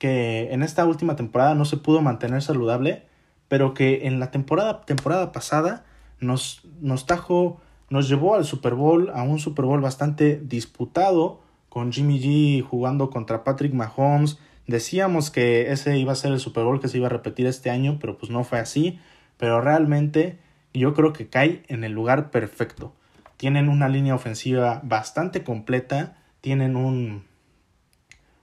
que 0.03 0.51
en 0.51 0.63
esta 0.63 0.83
última 0.83 1.15
temporada 1.15 1.55
no 1.55 1.63
se 1.63 1.77
pudo 1.77 2.01
mantener 2.01 2.41
saludable, 2.41 3.03
pero 3.47 3.73
que 3.73 4.05
en 4.05 4.19
la 4.19 4.31
temporada, 4.31 4.81
temporada 4.81 5.31
pasada 5.31 5.85
nos, 6.19 6.61
nos 6.81 7.05
trajo, 7.05 7.61
nos 7.89 8.09
llevó 8.09 8.35
al 8.35 8.43
Super 8.43 8.73
Bowl, 8.73 9.11
a 9.15 9.23
un 9.23 9.39
Super 9.39 9.63
Bowl 9.63 9.79
bastante 9.79 10.41
disputado, 10.43 11.39
con 11.69 11.93
Jimmy 11.93 12.19
G 12.19 12.67
jugando 12.67 13.09
contra 13.11 13.45
Patrick 13.45 13.73
Mahomes. 13.73 14.39
Decíamos 14.67 15.31
que 15.31 15.71
ese 15.71 15.97
iba 15.97 16.11
a 16.11 16.15
ser 16.15 16.33
el 16.33 16.41
Super 16.41 16.65
Bowl 16.65 16.81
que 16.81 16.89
se 16.89 16.97
iba 16.97 17.07
a 17.07 17.09
repetir 17.09 17.47
este 17.47 17.69
año, 17.69 17.97
pero 18.01 18.17
pues 18.17 18.29
no 18.29 18.43
fue 18.43 18.59
así. 18.59 18.99
Pero 19.37 19.61
realmente 19.61 20.37
yo 20.73 20.93
creo 20.93 21.13
que 21.13 21.29
cae 21.29 21.63
en 21.69 21.85
el 21.85 21.93
lugar 21.93 22.29
perfecto. 22.29 22.91
Tienen 23.37 23.69
una 23.69 23.87
línea 23.87 24.15
ofensiva 24.15 24.81
bastante 24.83 25.45
completa, 25.45 26.17
tienen 26.41 26.75
un 26.75 27.23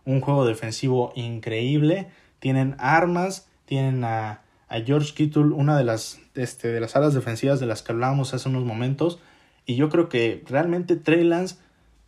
un 0.05 0.21
juego 0.21 0.45
defensivo 0.45 1.13
increíble, 1.15 2.09
tienen 2.39 2.77
armas, 2.79 3.49
tienen 3.65 4.05
a, 4.05 4.43
a 4.69 4.81
George 4.81 5.15
Kittle, 5.15 5.53
una 5.55 5.77
de 5.77 5.85
las, 5.85 6.21
este, 6.35 6.69
de 6.69 6.81
las 6.81 6.97
alas 6.97 7.15
defensivas 7.15 7.61
de 7.61 7.67
las 7.67 7.83
que 7.83 7.93
hablábamos 7.93 8.35
hace 8.35 8.49
unos 8.49 8.65
momentos, 8.65 9.21
y 9.67 9.77
yo 9.77 9.89
creo 9.89 10.09
que 10.09 10.43
realmente 10.49 10.97
Trey 10.97 11.23
Lance 11.25 11.57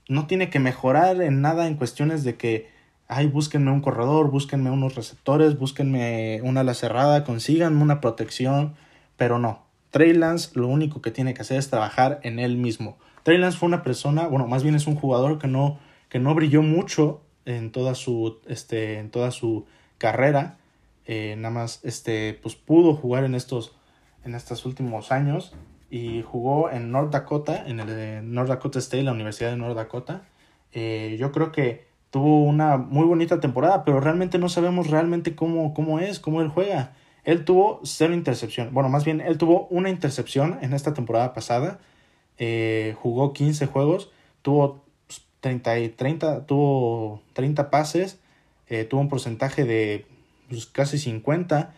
no 0.08 0.26
tiene 0.26 0.50
que 0.50 0.58
mejorar 0.58 1.20
en 1.22 1.40
nada 1.40 1.66
en 1.66 1.76
cuestiones 1.76 2.24
de 2.24 2.36
que, 2.36 2.70
ay, 3.08 3.26
búsquenme 3.26 3.70
un 3.70 3.80
corredor, 3.80 4.30
búsquenme 4.30 4.70
unos 4.70 4.94
receptores, 4.94 5.58
búsquenme 5.58 6.40
una 6.42 6.60
ala 6.60 6.74
cerrada, 6.74 7.24
consíganme 7.24 7.82
una 7.82 8.00
protección, 8.00 8.74
pero 9.16 9.38
no. 9.38 9.64
Trey 9.90 10.14
Lance 10.14 10.50
lo 10.54 10.68
único 10.68 11.02
que 11.02 11.10
tiene 11.10 11.34
que 11.34 11.42
hacer 11.42 11.58
es 11.58 11.68
trabajar 11.68 12.18
en 12.22 12.38
él 12.38 12.56
mismo. 12.56 12.96
Trey 13.22 13.38
Lance 13.38 13.58
fue 13.58 13.68
una 13.68 13.82
persona, 13.82 14.26
bueno, 14.26 14.46
más 14.46 14.62
bien 14.62 14.74
es 14.74 14.86
un 14.86 14.96
jugador 14.96 15.38
que 15.38 15.48
no, 15.48 15.78
que 16.08 16.18
no 16.18 16.34
brilló 16.34 16.62
mucho 16.62 17.20
en 17.44 17.72
toda 17.72 17.94
su, 17.94 18.38
este, 18.46 18.98
en 18.98 19.10
toda 19.10 19.30
su 19.30 19.66
carrera. 19.98 20.58
Eh, 21.06 21.34
nada 21.36 21.54
más, 21.54 21.80
este, 21.84 22.38
pues 22.42 22.54
pudo 22.54 22.94
jugar 22.94 23.24
en 23.24 23.34
estos, 23.34 23.76
en 24.24 24.34
estos 24.34 24.64
últimos 24.66 25.12
años 25.12 25.52
y 25.90 26.22
jugó 26.22 26.70
en 26.70 26.90
North 26.90 27.12
Dakota, 27.12 27.64
en 27.66 27.80
el 27.80 28.32
North 28.32 28.48
Dakota 28.48 28.78
State, 28.78 29.02
la 29.02 29.12
Universidad 29.12 29.50
de 29.50 29.56
North 29.56 29.76
Dakota. 29.76 30.22
Eh, 30.72 31.16
yo 31.18 31.32
creo 31.32 31.52
que 31.52 31.86
tuvo 32.10 32.44
una 32.44 32.76
muy 32.76 33.04
bonita 33.04 33.40
temporada, 33.40 33.84
pero 33.84 34.00
realmente 34.00 34.38
no 34.38 34.48
sabemos 34.48 34.88
realmente 34.88 35.34
cómo, 35.34 35.74
cómo 35.74 35.98
es, 35.98 36.20
cómo 36.20 36.40
él 36.40 36.48
juega. 36.48 36.94
Él 37.24 37.44
tuvo 37.44 37.80
cero 37.84 38.14
intercepción. 38.14 38.72
Bueno, 38.72 38.88
más 38.88 39.04
bien, 39.04 39.20
él 39.20 39.38
tuvo 39.38 39.66
una 39.68 39.90
intercepción 39.90 40.58
en 40.62 40.72
esta 40.72 40.94
temporada 40.94 41.34
pasada. 41.34 41.78
Eh, 42.38 42.96
jugó 43.00 43.32
15 43.32 43.66
juegos, 43.66 44.10
tuvo 44.42 44.81
30, 45.42 45.78
y 45.80 45.88
30, 45.90 46.46
tuvo 46.46 47.22
30 47.34 47.70
pases, 47.70 48.18
eh, 48.68 48.84
tuvo 48.84 49.02
un 49.02 49.10
porcentaje 49.10 49.64
de 49.64 50.06
pues, 50.48 50.64
casi 50.64 50.98
50, 50.98 51.74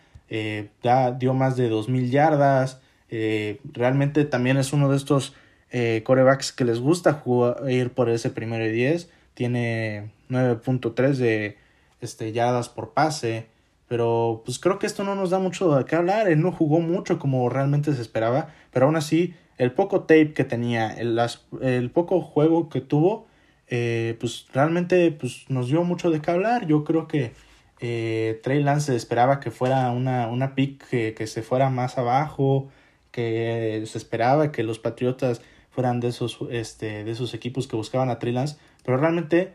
ya 0.81 1.11
dio 1.11 1.33
más 1.33 1.57
de 1.57 1.69
2.000 1.69 2.09
yardas, 2.09 2.79
eh, 3.09 3.61
realmente 3.71 4.25
también 4.25 4.57
es 4.57 4.73
uno 4.73 4.89
de 4.89 4.97
estos 4.97 5.33
eh, 5.71 6.01
corebacks 6.05 6.51
que 6.51 6.65
les 6.65 6.79
gusta 6.79 7.13
jugar, 7.13 7.69
ir 7.69 7.91
por 7.91 8.09
ese 8.09 8.29
primero 8.29 8.65
y 8.65 8.71
10. 8.71 9.09
Tiene 9.33 10.11
9.3 10.29 11.15
de 11.15 11.57
este, 12.01 12.31
yardas 12.31 12.69
por 12.69 12.93
pase. 12.93 13.47
Pero 13.87 14.41
pues 14.45 14.57
creo 14.57 14.79
que 14.79 14.87
esto 14.87 15.03
no 15.03 15.15
nos 15.15 15.29
da 15.29 15.39
mucho 15.39 15.75
de 15.75 15.85
qué 15.85 15.95
hablar. 15.95 16.27
Él 16.27 16.41
no 16.41 16.51
jugó 16.51 16.79
mucho 16.79 17.19
como 17.19 17.49
realmente 17.49 17.93
se 17.93 18.01
esperaba. 18.01 18.49
Pero 18.71 18.87
aún 18.87 18.95
así, 18.95 19.35
el 19.57 19.71
poco 19.71 20.01
tape 20.01 20.33
que 20.33 20.43
tenía, 20.43 20.91
el, 20.91 21.19
el 21.61 21.91
poco 21.91 22.21
juego 22.21 22.69
que 22.69 22.81
tuvo, 22.81 23.27
eh, 23.67 24.17
pues 24.19 24.47
realmente 24.53 25.11
pues, 25.11 25.45
nos 25.49 25.67
dio 25.67 25.83
mucho 25.83 26.09
de 26.11 26.21
qué 26.21 26.31
hablar. 26.31 26.67
Yo 26.67 26.83
creo 26.83 27.07
que 27.07 27.33
eh, 27.79 28.39
Trey 28.43 28.63
Lance 28.63 28.95
esperaba 28.95 29.39
que 29.39 29.51
fuera 29.51 29.91
una, 29.91 30.27
una 30.27 30.55
pick 30.55 30.87
que, 30.87 31.13
que 31.13 31.27
se 31.27 31.41
fuera 31.41 31.69
más 31.69 31.97
abajo 31.97 32.69
que 33.15 33.81
se 33.85 33.97
esperaba 33.97 34.51
que 34.51 34.61
los 34.63 34.77
Patriotas 34.77 35.41
fueran 35.69 36.01
de 36.01 36.09
esos, 36.09 36.37
este, 36.51 37.05
de 37.05 37.11
esos 37.11 37.33
equipos 37.33 37.65
que 37.65 37.77
buscaban 37.77 38.09
a 38.09 38.19
Trey 38.19 38.33
Lance, 38.33 38.57
pero 38.83 38.97
realmente 38.97 39.53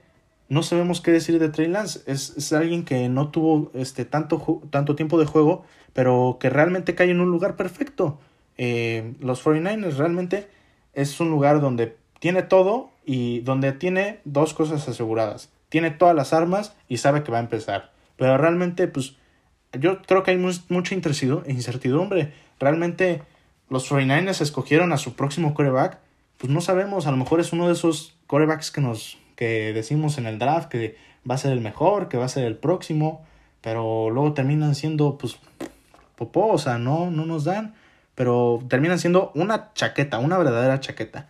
no 0.49 0.62
sabemos 0.62 1.02
qué 1.02 1.11
decir 1.11 1.38
de 1.38 1.50
Trey 1.50 1.69
Lance. 1.69 2.00
Es, 2.07 2.35
es 2.38 2.55
alguien 2.55 2.87
que 2.87 3.11
no 3.11 3.29
tuvo 3.29 3.71
este, 3.75 4.07
tanto, 4.07 4.62
tanto 4.71 4.97
tiempo 4.97 5.19
de 5.19 5.26
juego, 5.26 5.62
pero 5.93 6.38
que 6.40 6.49
realmente 6.49 6.95
cae 6.95 7.11
en 7.11 7.21
un 7.21 7.31
lugar 7.31 7.57
perfecto. 7.57 8.19
Eh, 8.57 9.12
los 9.21 9.45
49ers 9.45 9.97
realmente 9.97 10.49
es 10.95 11.21
un 11.21 11.29
lugar 11.29 11.61
donde 11.61 11.99
tiene 12.19 12.43
todo 12.43 12.90
y 13.12 13.40
donde 13.40 13.73
tiene 13.73 14.21
dos 14.25 14.55
cosas 14.55 14.87
aseguradas. 14.87 15.50
Tiene 15.69 15.90
todas 15.90 16.14
las 16.14 16.33
armas 16.33 16.76
y 16.88 16.99
sabe 16.99 17.25
que 17.25 17.33
va 17.33 17.38
a 17.38 17.40
empezar. 17.40 17.90
Pero 18.17 18.38
realmente, 18.38 18.87
pues, 18.87 19.17
yo 19.73 20.00
creo 20.02 20.23
que 20.23 20.31
hay 20.31 20.37
mucha 20.37 20.95
incertidumbre. 20.95 22.33
Realmente 22.61 23.23
los 23.69 23.90
49ers 23.90 24.40
escogieron 24.40 24.93
a 24.93 24.97
su 24.97 25.17
próximo 25.17 25.55
coreback, 25.55 25.99
pues 26.38 26.52
no 26.52 26.61
sabemos, 26.61 27.09
a 27.09 27.11
lo 27.11 27.17
mejor 27.17 27.40
es 27.40 27.52
uno 27.52 27.67
de 27.67 27.73
esos 27.73 28.17
corebacks 28.29 28.71
que 28.71 28.81
nos 28.81 29.19
que 29.35 29.73
decimos 29.73 30.17
en 30.17 30.26
el 30.26 30.38
draft 30.38 30.69
que 30.69 30.95
va 31.29 31.35
a 31.35 31.38
ser 31.38 31.50
el 31.50 31.61
mejor, 31.61 32.09
que 32.09 32.17
va 32.17 32.26
a 32.26 32.29
ser 32.29 32.45
el 32.45 32.57
próximo, 32.57 33.26
pero 33.61 34.11
luego 34.11 34.35
terminan 34.35 34.76
siendo 34.76 35.19
pues 35.19 35.37
popó, 36.14 36.47
o 36.47 36.59
sea, 36.59 36.79
no 36.79 37.11
no 37.11 37.26
nos 37.26 37.43
dan, 37.43 37.75
pero 38.14 38.62
terminan 38.69 39.00
siendo 39.00 39.33
una 39.35 39.73
chaqueta, 39.75 40.21
una 40.21 40.38
verdadera 40.38 40.79
chaqueta. 40.79 41.26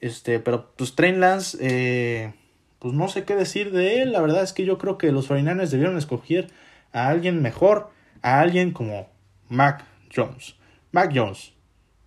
Este, 0.00 0.40
pero 0.40 0.72
pues 0.76 0.94
Train 0.94 1.20
Lance 1.20 1.58
eh, 1.60 2.32
pues 2.80 2.94
no 2.94 3.08
sé 3.08 3.24
qué 3.24 3.36
decir 3.36 3.72
de 3.72 4.02
él, 4.02 4.12
la 4.12 4.22
verdad 4.22 4.42
es 4.42 4.54
que 4.54 4.64
yo 4.64 4.78
creo 4.78 4.96
que 4.96 5.12
los 5.12 5.28
49ers 5.28 5.68
debieron 5.68 5.98
escoger 5.98 6.50
a 6.92 7.08
alguien 7.08 7.42
mejor, 7.42 7.90
a 8.22 8.40
alguien 8.40 8.72
como 8.72 9.08
Mac 9.48 9.84
Jones. 10.14 10.56
Mac 10.90 11.12
Jones, 11.14 11.52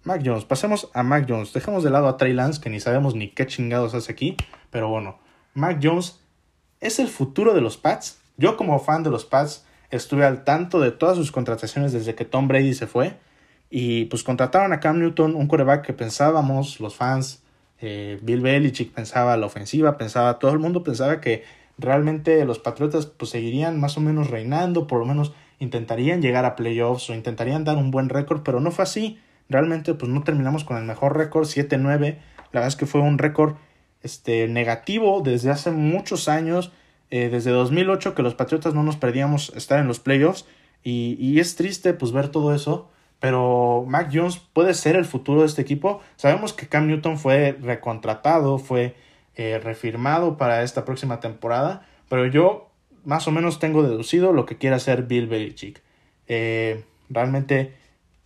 Mac 0.03 0.21
Jones, 0.25 0.45
pasemos 0.45 0.89
a 0.93 1.03
Mac 1.03 1.25
Jones. 1.29 1.53
Dejemos 1.53 1.83
de 1.83 1.91
lado 1.91 2.07
a 2.07 2.17
Trey 2.17 2.33
Lance, 2.33 2.59
que 2.59 2.71
ni 2.71 2.79
sabemos 2.79 3.13
ni 3.13 3.29
qué 3.29 3.45
chingados 3.45 3.93
hace 3.93 4.11
aquí. 4.11 4.35
Pero 4.71 4.89
bueno, 4.89 5.19
Mac 5.53 5.79
Jones 5.81 6.19
es 6.81 6.97
el 6.97 7.07
futuro 7.07 7.53
de 7.53 7.61
los 7.61 7.77
Pats. 7.77 8.19
Yo 8.37 8.57
como 8.57 8.79
fan 8.79 9.03
de 9.03 9.11
los 9.11 9.25
Pats 9.25 9.65
estuve 9.91 10.25
al 10.25 10.43
tanto 10.43 10.79
de 10.79 10.91
todas 10.91 11.17
sus 11.17 11.31
contrataciones 11.31 11.93
desde 11.93 12.15
que 12.15 12.25
Tom 12.25 12.47
Brady 12.47 12.73
se 12.73 12.87
fue. 12.87 13.17
Y 13.69 14.05
pues 14.05 14.23
contrataron 14.23 14.73
a 14.73 14.79
Cam 14.79 14.99
Newton, 14.99 15.35
un 15.35 15.47
coreback 15.47 15.85
que 15.85 15.93
pensábamos, 15.93 16.79
los 16.79 16.95
fans, 16.95 17.42
eh, 17.83 18.19
Bill 18.21 18.41
Belichick 18.41 18.93
pensaba 18.93 19.37
la 19.37 19.45
ofensiva, 19.45 19.97
pensaba, 19.97 20.39
todo 20.39 20.51
el 20.51 20.59
mundo 20.59 20.83
pensaba 20.83 21.21
que 21.21 21.43
realmente 21.77 22.43
los 22.45 22.59
Patriotas 22.59 23.05
pues 23.05 23.31
seguirían 23.31 23.79
más 23.79 23.97
o 23.97 24.01
menos 24.01 24.29
reinando, 24.29 24.87
por 24.87 24.99
lo 24.99 25.05
menos 25.05 25.33
intentarían 25.59 26.21
llegar 26.21 26.45
a 26.45 26.55
playoffs 26.55 27.09
o 27.09 27.13
intentarían 27.13 27.63
dar 27.63 27.77
un 27.77 27.91
buen 27.91 28.09
récord, 28.09 28.41
pero 28.43 28.59
no 28.59 28.71
fue 28.71 28.83
así 28.83 29.19
realmente 29.49 29.93
pues 29.93 30.11
no 30.11 30.23
terminamos 30.23 30.63
con 30.63 30.77
el 30.77 30.83
mejor 30.83 31.17
récord, 31.17 31.45
7-9. 31.45 32.17
La 32.51 32.59
verdad 32.59 32.67
es 32.67 32.75
que 32.75 32.85
fue 32.85 33.01
un 33.01 33.17
récord 33.17 33.55
este, 34.01 34.47
negativo 34.47 35.21
desde 35.23 35.51
hace 35.51 35.71
muchos 35.71 36.27
años, 36.27 36.71
eh, 37.09 37.29
desde 37.29 37.51
2008 37.51 38.15
que 38.15 38.23
los 38.23 38.35
Patriotas 38.35 38.73
no 38.73 38.83
nos 38.83 38.97
perdíamos 38.97 39.53
estar 39.55 39.79
en 39.79 39.87
los 39.87 39.99
playoffs 39.99 40.45
y, 40.83 41.15
y 41.19 41.39
es 41.39 41.55
triste 41.55 41.93
pues 41.93 42.11
ver 42.11 42.29
todo 42.29 42.53
eso. 42.53 42.89
Pero 43.23 43.85
Mac 43.87 44.09
Jones 44.11 44.37
puede 44.51 44.73
ser 44.73 44.97
el 44.97 45.05
futuro 45.05 45.39
de 45.39 45.45
este 45.45 45.61
equipo. 45.61 46.01
Sabemos 46.17 46.51
que 46.51 46.67
Cam 46.67 46.87
Newton 46.87 47.17
fue 47.17 47.57
recontratado, 47.61 48.57
fue 48.57 48.97
eh, 49.37 49.61
refirmado 49.63 50.35
para 50.35 50.61
esta 50.61 50.83
próxima 50.83 51.21
temporada. 51.21 51.87
Pero 52.09 52.25
yo 52.27 52.69
más 53.05 53.25
o 53.29 53.31
menos 53.31 53.59
tengo 53.59 53.81
deducido 53.81 54.33
lo 54.33 54.45
que 54.45 54.57
quiere 54.57 54.75
hacer 54.75 55.03
Bill 55.03 55.27
Belichick. 55.27 55.81
Eh, 56.27 56.83
realmente 57.09 57.73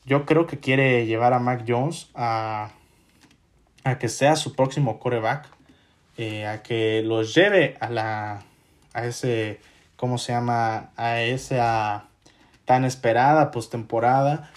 yo 0.04 0.26
creo 0.26 0.48
que 0.48 0.58
quiere 0.58 1.06
llevar 1.06 1.34
a 1.34 1.38
Mac 1.38 1.66
Jones 1.68 2.10
a, 2.16 2.72
a 3.84 4.00
que 4.00 4.10
sea 4.10 4.36
su 4.36 4.56
próximo 4.56 4.98
coreback, 4.98 5.48
eh, 6.18 6.48
a 6.48 6.64
que 6.64 7.04
los 7.04 7.36
lleve 7.36 7.78
a 7.82 7.92
la 7.92 8.46
a 8.94 9.06
ese 9.06 9.60
cómo 9.96 10.18
se 10.18 10.32
llama 10.32 10.90
a 10.98 11.22
esa 11.22 12.08
tan 12.66 12.84
esperada 12.84 13.52
postemporada 13.52 14.50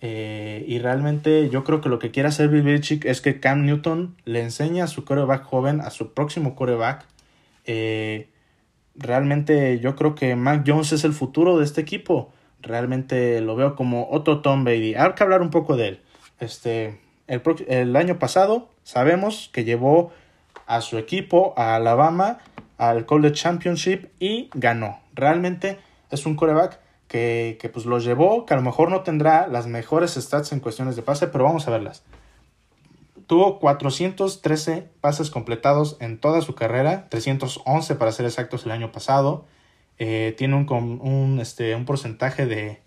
eh, 0.00 0.64
y 0.68 0.78
realmente 0.78 1.48
yo 1.48 1.64
creo 1.64 1.80
que 1.80 1.88
lo 1.88 1.98
que 1.98 2.10
quiere 2.10 2.28
hacer 2.28 2.48
Bill 2.48 2.62
Belichick 2.62 3.04
es 3.04 3.20
que 3.20 3.40
Cam 3.40 3.64
Newton 3.64 4.16
le 4.24 4.42
enseñe 4.42 4.82
a 4.82 4.86
su 4.86 5.04
coreback 5.04 5.44
joven 5.44 5.80
a 5.80 5.90
su 5.90 6.12
próximo 6.12 6.54
coreback 6.54 7.06
eh, 7.64 8.28
realmente 8.94 9.80
yo 9.80 9.96
creo 9.96 10.14
que 10.14 10.36
Mac 10.36 10.64
Jones 10.66 10.92
es 10.92 11.04
el 11.04 11.12
futuro 11.12 11.58
de 11.58 11.64
este 11.64 11.80
equipo 11.80 12.30
realmente 12.66 13.40
lo 13.40 13.56
veo 13.56 13.74
como 13.74 14.08
otro 14.10 14.40
Tom 14.40 14.64
Brady. 14.64 14.94
Hay 14.94 15.12
que 15.12 15.22
hablar 15.22 15.42
un 15.42 15.50
poco 15.50 15.76
de 15.76 15.88
él. 15.88 16.00
Este, 16.40 17.00
el, 17.26 17.96
año 17.96 18.18
pasado 18.18 18.68
sabemos 18.82 19.50
que 19.52 19.64
llevó 19.64 20.12
a 20.66 20.80
su 20.80 20.98
equipo 20.98 21.54
a 21.56 21.76
Alabama 21.76 22.38
al 22.76 23.06
College 23.06 23.34
Championship 23.34 24.08
y 24.18 24.50
ganó. 24.54 25.00
Realmente 25.14 25.78
es 26.10 26.26
un 26.26 26.36
coreback 26.36 26.80
que, 27.08 27.58
que 27.60 27.68
pues 27.68 27.86
lo 27.86 27.98
llevó, 27.98 28.46
que 28.46 28.54
a 28.54 28.56
lo 28.56 28.62
mejor 28.62 28.90
no 28.90 29.02
tendrá 29.02 29.46
las 29.48 29.66
mejores 29.66 30.14
stats 30.14 30.52
en 30.52 30.60
cuestiones 30.60 30.96
de 30.96 31.02
pase, 31.02 31.28
pero 31.28 31.44
vamos 31.44 31.66
a 31.68 31.70
verlas. 31.70 32.02
Tuvo 33.26 33.58
413 33.58 34.88
pases 35.00 35.30
completados 35.30 35.96
en 36.00 36.20
toda 36.20 36.42
su 36.42 36.54
carrera, 36.54 37.08
311 37.08 37.96
para 37.96 38.12
ser 38.12 38.26
exactos 38.26 38.64
el 38.66 38.72
año 38.72 38.92
pasado. 38.92 39.46
Eh, 39.98 40.34
tiene 40.36 40.54
un, 40.54 40.70
un, 41.00 41.40
este, 41.40 41.74
un 41.74 41.86
porcentaje 41.86 42.46
de, 42.46 42.80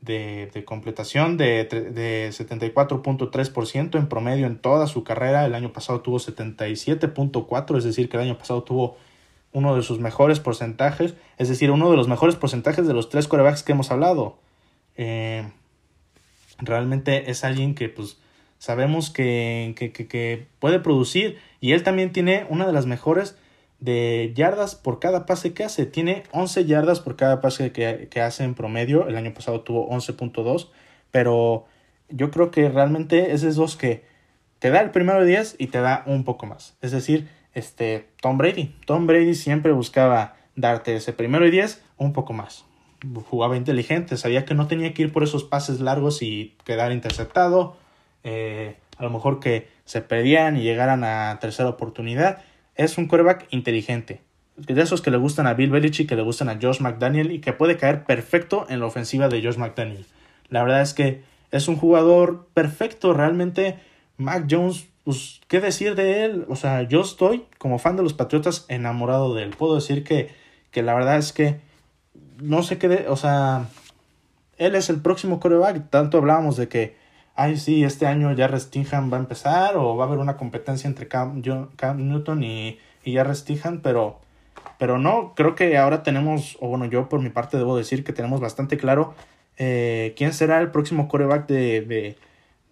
de, 0.00 0.50
de 0.52 0.64
completación 0.64 1.36
de, 1.36 1.64
de 1.64 2.28
74.3% 2.30 3.98
en 3.98 4.08
promedio 4.08 4.46
en 4.46 4.58
toda 4.58 4.86
su 4.86 5.04
carrera. 5.04 5.44
El 5.44 5.54
año 5.54 5.72
pasado 5.72 6.00
tuvo 6.00 6.18
77.4%, 6.18 7.76
es 7.76 7.84
decir, 7.84 8.08
que 8.08 8.16
el 8.16 8.22
año 8.22 8.38
pasado 8.38 8.62
tuvo 8.62 8.96
uno 9.56 9.74
de 9.74 9.80
sus 9.80 10.00
mejores 10.00 10.38
porcentajes, 10.38 11.14
es 11.38 11.48
decir, 11.48 11.70
uno 11.70 11.90
de 11.90 11.96
los 11.96 12.08
mejores 12.08 12.36
porcentajes 12.36 12.86
de 12.86 12.92
los 12.92 13.08
tres 13.08 13.26
corebacks 13.26 13.62
que 13.62 13.72
hemos 13.72 13.90
hablado. 13.90 14.36
Eh, 14.98 15.48
realmente 16.58 17.30
es 17.30 17.42
alguien 17.42 17.74
que 17.74 17.88
pues 17.88 18.18
sabemos 18.58 19.08
que, 19.08 19.72
que, 19.74 19.92
que, 19.92 20.46
puede 20.58 20.78
producir 20.78 21.38
y 21.58 21.72
él 21.72 21.82
también 21.82 22.12
tiene 22.12 22.44
una 22.50 22.66
de 22.66 22.74
las 22.74 22.84
mejores 22.84 23.38
de 23.80 24.34
yardas 24.34 24.74
por 24.74 25.00
cada 25.00 25.24
pase 25.24 25.54
que 25.54 25.64
hace. 25.64 25.86
Tiene 25.86 26.24
11 26.32 26.66
yardas 26.66 27.00
por 27.00 27.16
cada 27.16 27.40
pase 27.40 27.72
que, 27.72 28.08
que 28.10 28.20
hace 28.20 28.44
en 28.44 28.54
promedio. 28.54 29.08
El 29.08 29.16
año 29.16 29.32
pasado 29.32 29.62
tuvo 29.62 29.88
11.2. 29.88 30.68
Pero 31.10 31.64
yo 32.10 32.30
creo 32.30 32.50
que 32.50 32.68
realmente 32.68 33.32
es 33.32 33.40
de 33.40 33.48
esos 33.48 33.76
que 33.76 34.04
te 34.58 34.68
da 34.68 34.82
el 34.82 34.90
primero 34.90 35.20
de 35.20 35.28
10 35.28 35.56
y 35.58 35.68
te 35.68 35.80
da 35.80 36.02
un 36.04 36.24
poco 36.24 36.44
más. 36.44 36.76
Es 36.82 36.92
decir, 36.92 37.26
este 37.56 38.10
Tom 38.20 38.36
Brady. 38.36 38.74
Tom 38.84 39.06
Brady 39.06 39.34
siempre 39.34 39.72
buscaba 39.72 40.36
darte 40.56 40.94
ese 40.94 41.12
primero 41.12 41.46
y 41.46 41.50
10 41.50 41.82
un 41.96 42.12
poco 42.12 42.34
más. 42.34 42.66
Jugaba 43.30 43.56
inteligente, 43.56 44.16
sabía 44.16 44.44
que 44.44 44.54
no 44.54 44.66
tenía 44.68 44.92
que 44.92 45.02
ir 45.02 45.12
por 45.12 45.22
esos 45.22 45.42
pases 45.42 45.80
largos 45.80 46.22
y 46.22 46.54
quedar 46.64 46.92
interceptado. 46.92 47.76
Eh, 48.24 48.76
a 48.98 49.02
lo 49.02 49.10
mejor 49.10 49.40
que 49.40 49.68
se 49.84 50.02
perdían 50.02 50.56
y 50.56 50.62
llegaran 50.62 51.02
a 51.02 51.38
tercera 51.40 51.70
oportunidad. 51.70 52.42
Es 52.74 52.98
un 52.98 53.06
quarterback 53.06 53.46
inteligente. 53.50 54.20
De 54.56 54.80
esos 54.80 55.00
que 55.00 55.10
le 55.10 55.16
gustan 55.16 55.46
a 55.46 55.54
Bill 55.54 55.70
Belichick, 55.70 56.08
que 56.08 56.16
le 56.16 56.22
gustan 56.22 56.50
a 56.50 56.58
Josh 56.60 56.80
McDaniel 56.80 57.30
y 57.30 57.40
que 57.40 57.54
puede 57.54 57.78
caer 57.78 58.04
perfecto 58.04 58.66
en 58.68 58.80
la 58.80 58.86
ofensiva 58.86 59.28
de 59.28 59.42
Josh 59.42 59.56
McDaniel. 59.56 60.04
La 60.50 60.62
verdad 60.62 60.82
es 60.82 60.92
que 60.92 61.22
es 61.50 61.68
un 61.68 61.76
jugador 61.76 62.48
perfecto. 62.52 63.14
Realmente, 63.14 63.78
Mac 64.18 64.46
Jones, 64.50 64.88
pues, 65.06 65.40
¿qué 65.48 65.60
decir 65.60 65.94
de 65.94 66.26
él? 66.26 66.44
O 66.50 66.56
sea, 66.56 66.82
yo 66.82 67.00
estoy, 67.00 67.46
como 67.56 67.78
fan 67.78 67.96
de 67.96 68.02
los 68.02 68.12
Patriotas, 68.12 68.66
enamorado 68.68 69.34
de 69.34 69.44
él. 69.44 69.54
Puedo 69.56 69.76
decir 69.76 70.04
que, 70.04 70.34
que 70.70 70.82
la 70.82 70.92
verdad 70.92 71.16
es 71.16 71.32
que 71.32 71.60
no 72.42 72.62
sé 72.62 72.76
qué, 72.76 73.06
o 73.08 73.16
sea, 73.16 73.68
él 74.58 74.74
es 74.74 74.90
el 74.90 75.00
próximo 75.00 75.40
quarterback. 75.40 75.88
Tanto 75.88 76.18
hablábamos 76.18 76.58
de 76.58 76.68
que 76.68 77.06
ay, 77.36 77.58
sí, 77.58 77.84
este 77.84 78.06
año 78.06 78.32
ya 78.32 78.48
Stingham 78.58 79.12
va 79.12 79.18
a 79.18 79.20
empezar 79.20 79.76
o 79.76 79.96
va 79.96 80.04
a 80.04 80.06
haber 80.08 80.18
una 80.18 80.36
competencia 80.36 80.88
entre 80.88 81.06
Cam, 81.06 81.42
Newton 81.42 82.42
y, 82.42 82.78
y 83.04 83.14
Jarrett 83.14 83.80
pero, 83.82 84.18
pero 84.78 84.98
no, 84.98 85.34
creo 85.36 85.54
que 85.54 85.76
ahora 85.76 86.02
tenemos, 86.02 86.56
o 86.60 86.68
bueno, 86.68 86.86
yo 86.86 87.08
por 87.08 87.20
mi 87.20 87.30
parte 87.30 87.58
debo 87.58 87.76
decir 87.76 88.02
que 88.02 88.12
tenemos 88.12 88.40
bastante 88.40 88.78
claro 88.78 89.14
eh, 89.58 90.14
quién 90.16 90.32
será 90.32 90.60
el 90.60 90.70
próximo 90.70 91.08
coreback 91.08 91.46
de, 91.46 91.82
de, 91.82 92.16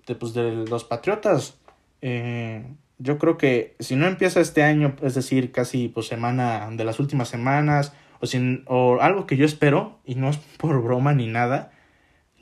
de, 0.07 0.15
pues, 0.15 0.35
de 0.35 0.67
los 0.67 0.85
Patriotas. 0.85 1.59
Eh, 2.07 2.63
yo 2.99 3.17
creo 3.17 3.39
que 3.39 3.77
si 3.81 3.97
no 3.97 4.07
empieza 4.07 4.39
este 4.41 4.63
año, 4.63 4.95
es 5.01 5.15
decir, 5.15 5.53
casi 5.53 5.89
pues 5.89 6.07
semana 6.07 6.69
de 6.71 6.85
las 6.85 7.01
últimas 7.01 7.29
semanas, 7.29 7.95
o, 8.21 8.27
sin, 8.27 8.63
o 8.67 8.99
algo 9.01 9.27
que 9.27 9.39
yo 9.39 9.47
espero, 9.47 9.99
y 10.05 10.15
no 10.15 10.29
es 10.29 10.37
por 10.59 10.83
broma 10.83 11.15
ni 11.15 11.27
nada, 11.27 11.73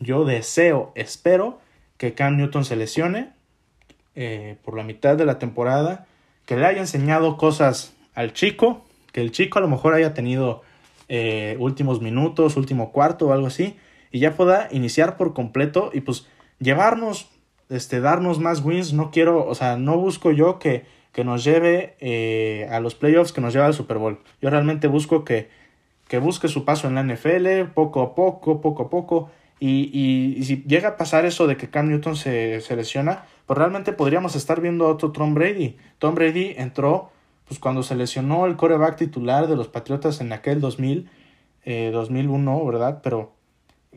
yo 0.01 0.25
deseo, 0.25 0.91
espero 0.97 1.61
que 1.97 2.13
Cam 2.15 2.37
Newton 2.37 2.65
se 2.65 2.75
lesione 2.75 3.31
eh, 4.17 4.57
por 4.65 4.77
la 4.77 4.83
mitad 4.83 5.17
de 5.17 5.27
la 5.27 5.39
temporada, 5.39 6.07
que 6.45 6.57
le 6.57 6.67
haya 6.67 6.81
enseñado 6.81 7.37
cosas 7.37 7.95
al 8.15 8.33
chico, 8.33 8.85
que 9.13 9.21
el 9.21 9.31
chico 9.31 9.61
a 9.61 9.63
lo 9.63 9.69
mejor 9.69 9.95
haya 9.95 10.13
tenido 10.13 10.63
eh, 11.09 11.57
últimos 11.61 12.01
minutos, 12.01 12.57
último 12.57 12.91
cuarto 12.91 13.29
o 13.29 13.33
algo 13.33 13.47
así, 13.47 13.77
y 14.11 14.19
ya 14.19 14.35
pueda 14.35 14.67
iniciar 14.73 15.17
por 15.17 15.35
completo 15.35 15.93
y 15.95 16.01
pues 16.01 16.27
llevarnos, 16.59 17.31
este, 17.73 18.01
darnos 18.01 18.39
más 18.39 18.65
wins. 18.65 18.93
No 18.93 19.11
quiero, 19.11 19.47
o 19.47 19.55
sea, 19.55 19.77
no 19.77 19.97
busco 19.99 20.31
yo 20.31 20.59
que, 20.59 20.85
que 21.13 21.25
nos 21.25 21.45
lleve 21.45 21.97
eh, 22.01 22.69
a 22.71 22.81
los 22.81 22.95
playoffs, 22.95 23.33
que 23.33 23.41
nos 23.41 23.53
lleve 23.53 23.67
al 23.67 23.75
Super 23.75 23.99
Bowl. 23.99 24.19
Yo 24.41 24.51
realmente 24.51 24.89
busco 24.89 25.25
que, 25.25 25.49
que 26.09 26.19
busque 26.19 26.49
su 26.49 26.65
paso 26.65 26.89
en 26.89 26.95
la 26.95 27.03
NFL 27.03 27.73
poco 27.75 28.03
a 28.03 28.15
poco, 28.15 28.61
poco 28.61 28.85
a 28.85 28.91
poco, 28.91 29.31
y, 29.59 29.91
y, 29.93 30.43
si 30.43 30.65
llega 30.67 30.89
a 30.89 30.97
pasar 30.97 31.25
eso 31.25 31.47
de 31.47 31.57
que 31.57 31.71
Cam 31.71 31.89
Newton 31.89 32.17
se, 32.17 32.61
se, 32.63 32.75
lesiona, 32.75 33.27
pues 33.47 33.57
realmente 33.57 33.93
podríamos 33.93 34.35
estar 34.35 34.61
viendo 34.61 34.87
a 34.87 34.89
otro 34.89 35.13
Tom 35.13 35.35
Brady. 35.35 35.77
Tom 36.01 36.17
Brady 36.17 36.55
entró 36.57 37.13
pues 37.47 37.61
cuando 37.61 37.85
se 37.85 37.95
lesionó 37.95 38.47
el 38.47 38.57
coreback 38.57 38.97
titular 38.97 39.47
de 39.47 39.55
los 39.55 39.69
Patriotas 39.69 40.21
en 40.21 40.33
aquel 40.33 40.61
2000, 40.61 41.09
eh, 41.65 41.91
2001, 41.93 42.67
¿verdad? 42.67 43.01
Pero 43.05 43.35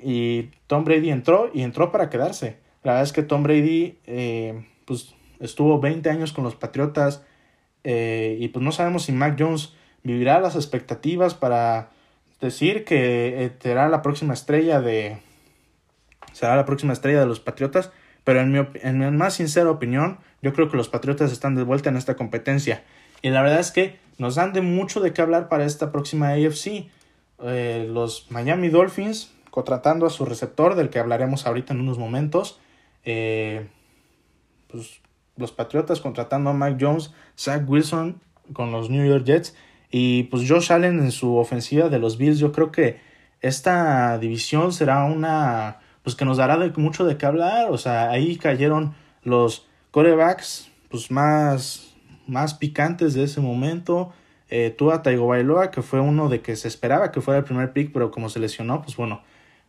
y 0.01 0.51
Tom 0.67 0.83
Brady 0.83 1.09
entró 1.09 1.49
y 1.53 1.61
entró 1.61 1.91
para 1.91 2.09
quedarse. 2.11 2.57
La 2.85 2.91
verdad 2.91 3.03
es 3.03 3.13
que 3.13 3.23
Tom 3.23 3.41
Brady 3.41 3.97
eh, 4.05 4.63
pues 4.85 5.15
estuvo 5.39 5.79
20 5.79 6.07
años 6.07 6.31
con 6.33 6.43
los 6.43 6.55
Patriotas 6.55 7.23
eh, 7.83 8.37
y 8.39 8.49
pues 8.49 8.63
no 8.63 8.71
sabemos 8.71 9.05
si 9.05 9.11
Mac 9.11 9.35
Jones 9.39 9.73
vivirá 10.03 10.39
las 10.39 10.55
expectativas 10.55 11.33
para 11.33 11.89
decir 12.39 12.85
que 12.85 13.43
eh, 13.43 13.51
será 13.59 13.89
la 13.89 14.03
próxima 14.03 14.35
estrella 14.35 14.81
de, 14.81 15.17
será 16.31 16.55
la 16.55 16.65
próxima 16.65 16.93
estrella 16.93 17.21
de 17.21 17.25
los 17.25 17.39
Patriotas, 17.39 17.91
pero 18.23 18.39
en 18.39 18.51
mi, 18.51 18.59
en 18.75 18.99
mi 18.99 19.09
más 19.09 19.33
sincera 19.33 19.71
opinión, 19.71 20.19
yo 20.43 20.53
creo 20.53 20.69
que 20.69 20.77
los 20.77 20.87
Patriotas 20.87 21.31
están 21.31 21.55
de 21.55 21.63
vuelta 21.63 21.89
en 21.89 21.97
esta 21.97 22.15
competencia. 22.15 22.83
Y 23.23 23.31
la 23.31 23.41
verdad 23.41 23.61
es 23.61 23.71
que 23.71 23.97
nos 24.19 24.35
dan 24.35 24.53
de 24.53 24.61
mucho 24.61 24.99
de 24.99 25.11
qué 25.11 25.23
hablar 25.23 25.49
para 25.49 25.65
esta 25.65 25.91
próxima 25.91 26.33
AFC. 26.33 26.91
Los 27.39 28.27
Miami 28.29 28.69
Dolphins 28.69 29.33
contratando 29.49 30.05
a 30.05 30.09
su 30.11 30.25
receptor, 30.25 30.75
del 30.75 30.89
que 30.89 30.99
hablaremos 30.99 31.47
ahorita 31.47 31.73
en 31.73 31.79
unos 31.79 31.97
momentos. 31.97 32.59
Eh, 33.05 33.67
pues, 34.67 35.01
los 35.37 35.51
Patriotas 35.51 36.01
contratando 36.01 36.49
a 36.49 36.53
Mike 36.53 36.77
Jones, 36.79 37.13
Zach 37.37 37.63
Wilson 37.67 38.21
con 38.53 38.71
los 38.71 38.89
New 38.89 39.05
York 39.05 39.25
Jets 39.25 39.55
y 39.89 40.23
pues 40.23 40.49
Josh 40.49 40.71
Allen 40.71 40.99
en 40.99 41.11
su 41.11 41.35
ofensiva 41.37 41.89
de 41.89 41.99
los 41.99 42.17
Bills. 42.17 42.39
Yo 42.39 42.51
creo 42.51 42.71
que 42.71 42.99
esta 43.41 44.17
división 44.17 44.73
será 44.73 45.03
una 45.03 45.79
pues 46.03 46.15
que 46.15 46.23
nos 46.23 46.37
dará 46.37 46.57
mucho 46.77 47.05
de 47.05 47.17
qué 47.17 47.25
hablar. 47.25 47.71
O 47.71 47.77
sea, 47.77 48.11
ahí 48.11 48.37
cayeron 48.37 48.95
los 49.23 49.67
corebacks 49.91 50.69
pues 50.89 51.11
más, 51.11 51.95
más 52.27 52.53
picantes 52.53 53.13
de 53.13 53.23
ese 53.23 53.41
momento. 53.41 54.13
Eh, 54.49 54.69
Tua 54.69 55.01
Tagovailoa, 55.01 55.71
que 55.71 55.81
fue 55.81 55.99
uno 55.99 56.29
de 56.29 56.41
que 56.41 56.55
se 56.55 56.67
esperaba 56.67 57.11
que 57.11 57.21
fuera 57.21 57.39
el 57.39 57.45
primer 57.45 57.73
pick, 57.73 57.91
pero 57.91 58.11
como 58.11 58.29
se 58.29 58.39
lesionó, 58.39 58.83
pues 58.83 58.95
bueno, 58.95 59.23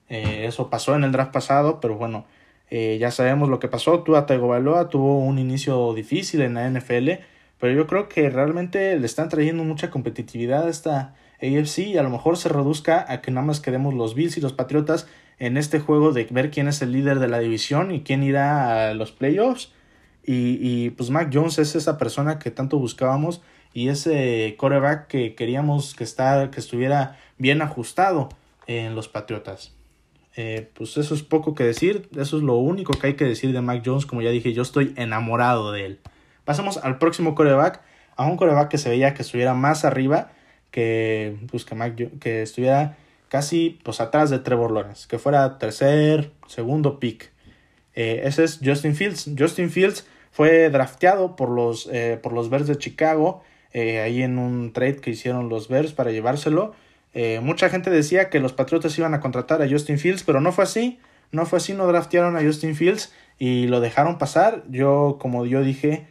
eh, 0.09 0.45
eso 0.47 0.69
pasó 0.69 0.95
en 0.95 1.05
el 1.05 1.13
draft 1.13 1.33
pasado, 1.33 1.81
pero 1.81 1.97
bueno, 1.97 2.27
eh, 2.71 2.99
ya 2.99 3.11
sabemos 3.11 3.49
lo 3.49 3.59
que 3.59 3.69
pasó. 3.69 4.01
Tua 4.01 4.27
Tagovailoa 4.27 4.89
tuvo 4.89 5.19
un 5.19 5.39
inicio 5.39 5.95
difícil 5.95 6.43
en 6.43 6.55
la 6.55 6.69
NFL, 6.69 7.11
pero 7.59 7.73
yo 7.73 7.87
creo 7.87 8.09
que 8.09 8.29
realmente 8.31 8.99
le 8.99 9.07
están 9.07 9.29
trayendo 9.29 9.65
mucha 9.65 9.91
competitividad 9.91 10.67
a 10.67 10.71
esta 10.71 11.15
AFC 11.41 11.79
y 11.79 11.99
a 11.99 12.03
lo 12.03 12.11
mejor 12.11 12.37
se 12.37 12.49
reduzca 12.49 13.05
a 13.09 13.21
que 13.21 13.31
nada 13.31 13.47
más 13.47 13.61
quedemos 13.61 13.95
los 13.95 14.15
Bills 14.15 14.37
y 14.37 14.41
los 14.41 14.53
Patriotas 14.53 15.07
en 15.39 15.57
este 15.57 15.81
juego 15.81 16.13
de 16.13 16.25
ver 16.31 16.51
quién 16.51 16.67
es 16.69 16.81
el 16.83 16.93
líder 16.93 17.19
de 17.19 17.29
la 17.29 17.39
división 17.39 17.91
y 17.93 18.03
quién 18.03 18.23
irá 18.23 18.91
a 18.91 18.95
los 18.95 19.13
playoffs. 19.13 19.73
Y, 20.25 20.59
y 20.61 20.91
pues 20.91 21.11
Mac 21.11 21.31
Jones 21.33 21.59
es 21.59 21.77
esa 21.77 21.99
persona 21.99 22.39
que 22.39 22.51
tanto 22.51 22.79
buscábamos 22.79 23.43
y 23.73 23.91
ese 23.91 24.57
coreback 24.59 25.07
que 25.07 25.35
queríamos 25.35 25.95
que, 25.95 26.07
que 26.51 26.61
estuviera 26.61 27.19
bien 27.39 27.63
ajustado 27.63 28.31
en 28.67 28.95
los 28.95 29.09
Patriotas. 29.09 29.76
Eh, 30.37 30.69
pues 30.75 30.97
eso 30.99 31.15
es 31.15 31.23
poco 31.23 31.55
que 31.55 31.65
decir, 31.65 32.09
eso 32.17 32.37
es 32.37 32.43
lo 32.43 32.57
único 32.57 32.93
que 32.93 33.09
hay 33.09 33.15
que 33.15 33.25
decir 33.25 33.53
de 33.53 33.63
Mac 33.63 33.83
Jones, 33.85 34.05
como 34.05 34.21
ya 34.21 34.31
dije, 34.31 34.53
yo 34.53 34.63
estoy 34.63 34.93
enamorado 34.97 35.73
de 35.73 35.87
él. 35.87 35.99
Pasamos 36.45 36.77
al 36.77 36.99
próximo 36.99 37.35
coreback, 37.35 37.81
a 38.17 38.27
un 38.27 38.37
coreback 38.37 38.69
que 38.69 38.79
se 38.79 38.91
veía 38.91 39.15
que 39.15 39.23
estuviera 39.23 39.55
más 39.55 39.85
arriba, 39.85 40.31
que, 40.71 41.39
pues, 41.51 41.65
que, 41.65 41.75
Mac, 41.75 41.97
que 42.21 42.43
estuviera 42.43 42.97
casi 43.29 43.79
pues 43.83 44.01
atrás 44.01 44.31
de 44.31 44.39
Trevor 44.39 44.71
Lawrence, 44.71 45.07
que 45.09 45.19
fuera 45.19 45.59
tercer, 45.59 46.33
segundo 46.47 47.01
pick. 47.01 47.33
Eh, 47.95 48.23
ese 48.25 48.45
es 48.45 48.61
Justin 48.63 48.95
Fields. 48.95 49.31
Justin 49.37 49.71
Fields 49.71 50.07
fue 50.31 50.69
drafteado 50.71 51.35
por 51.35 51.49
los, 51.49 51.89
eh, 51.93 52.19
por 52.23 52.33
los 52.33 52.51
Bears 52.51 52.67
de 52.67 52.77
Chicago, 52.77 53.43
eh, 53.73 54.01
ahí 54.01 54.23
en 54.23 54.39
un 54.39 54.73
trade 54.73 54.97
que 54.97 55.11
hicieron 55.11 55.49
los 55.49 55.69
Bears 55.69 55.93
para 55.93 56.11
llevárselo. 56.11 56.75
Mucha 57.43 57.69
gente 57.71 57.91
decía 57.91 58.29
que 58.29 58.41
los 58.41 58.53
Patriotas 58.53 58.99
iban 58.99 59.15
a 59.15 59.21
contratar 59.21 59.63
a 59.63 59.69
Justin 59.69 59.99
Fields, 59.99 60.23
pero 60.23 60.41
no 60.41 60.53
fue 60.53 60.65
así. 60.65 60.99
No 61.33 61.47
fue 61.47 61.59
así, 61.59 61.73
no 61.73 61.87
draftearon 61.87 62.37
a 62.37 62.43
Justin 62.43 62.75
Fields 62.75 63.13
y 63.39 63.67
lo 63.67 63.81
dejaron 63.81 64.19
pasar. 64.19 64.65
Yo, 64.69 65.19
como 65.21 65.45
yo 65.47 65.63
dije, 65.63 66.07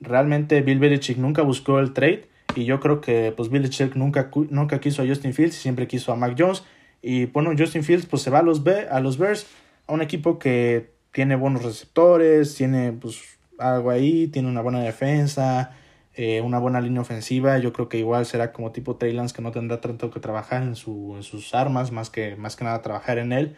realmente 0.00 0.60
Bill 0.60 0.78
Belichick 0.78 1.18
nunca 1.18 1.42
buscó 1.42 1.78
el 1.78 1.92
trade 1.92 2.28
y 2.54 2.64
yo 2.64 2.80
creo 2.80 3.00
que 3.00 3.32
pues 3.36 3.50
Belichick 3.50 3.94
nunca, 3.94 4.30
nunca 4.50 4.80
quiso 4.80 5.02
a 5.02 5.06
Justin 5.06 5.32
Fields 5.32 5.56
y 5.56 5.60
siempre 5.60 5.86
quiso 5.86 6.12
a 6.12 6.16
Mac 6.16 6.34
Jones. 6.38 6.64
Y 7.02 7.26
bueno, 7.26 7.52
Justin 7.56 7.84
Fields 7.84 8.06
pues 8.06 8.22
se 8.22 8.30
va 8.30 8.40
a 8.40 8.42
los, 8.42 8.62
a 8.66 9.00
los 9.00 9.18
Bears, 9.18 9.46
a 9.86 9.92
un 9.92 10.02
equipo 10.02 10.38
que 10.38 10.90
tiene 11.12 11.36
buenos 11.36 11.62
receptores, 11.62 12.54
tiene 12.54 12.92
pues 12.92 13.38
algo 13.58 13.90
ahí, 13.90 14.28
tiene 14.28 14.48
una 14.48 14.60
buena 14.60 14.80
defensa, 14.80 15.72
eh, 16.20 16.40
una 16.40 16.58
buena 16.58 16.80
línea 16.80 17.00
ofensiva. 17.00 17.58
Yo 17.58 17.72
creo 17.72 17.88
que 17.88 17.96
igual 17.96 18.26
será 18.26 18.52
como 18.52 18.72
tipo 18.72 18.96
Trey 18.96 19.12
Lance 19.12 19.32
que 19.32 19.40
no 19.40 19.52
tendrá 19.52 19.80
tanto 19.80 20.10
que 20.10 20.18
trabajar 20.18 20.64
en, 20.64 20.74
su, 20.74 21.14
en 21.14 21.22
sus 21.22 21.54
armas, 21.54 21.92
más 21.92 22.10
que, 22.10 22.34
más 22.34 22.56
que 22.56 22.64
nada 22.64 22.82
trabajar 22.82 23.18
en 23.18 23.32
él. 23.32 23.56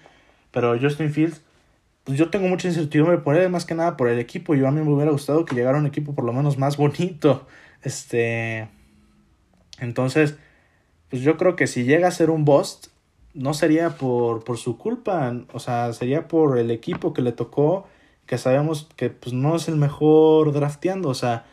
Pero 0.50 0.78
Justin 0.78 1.10
Fields, 1.10 1.40
pues 2.04 2.18
yo 2.18 2.28
tengo 2.28 2.48
mucha 2.48 2.68
incertidumbre 2.68 3.16
por 3.16 3.34
él, 3.34 3.48
más 3.48 3.64
que 3.64 3.74
nada 3.74 3.96
por 3.96 4.08
el 4.08 4.18
equipo. 4.18 4.54
Yo 4.54 4.68
a 4.68 4.72
mí 4.72 4.82
me 4.82 4.92
hubiera 4.92 5.10
gustado 5.10 5.46
que 5.46 5.54
llegara 5.54 5.78
un 5.78 5.86
equipo 5.86 6.14
por 6.14 6.24
lo 6.24 6.34
menos 6.34 6.58
más 6.58 6.76
bonito. 6.76 7.46
Este, 7.82 8.68
entonces, 9.78 10.36
pues 11.08 11.22
yo 11.22 11.38
creo 11.38 11.56
que 11.56 11.66
si 11.66 11.84
llega 11.84 12.08
a 12.08 12.10
ser 12.10 12.28
un 12.28 12.44
bust, 12.44 12.88
no 13.32 13.54
sería 13.54 13.96
por, 13.96 14.44
por 14.44 14.58
su 14.58 14.76
culpa, 14.76 15.34
o 15.54 15.60
sea, 15.60 15.94
sería 15.94 16.28
por 16.28 16.58
el 16.58 16.70
equipo 16.70 17.14
que 17.14 17.22
le 17.22 17.32
tocó, 17.32 17.86
que 18.26 18.36
sabemos 18.36 18.86
que 18.96 19.08
pues 19.08 19.32
no 19.32 19.56
es 19.56 19.66
el 19.68 19.76
mejor 19.76 20.52
drafteando, 20.52 21.08
o 21.08 21.14
sea, 21.14 21.46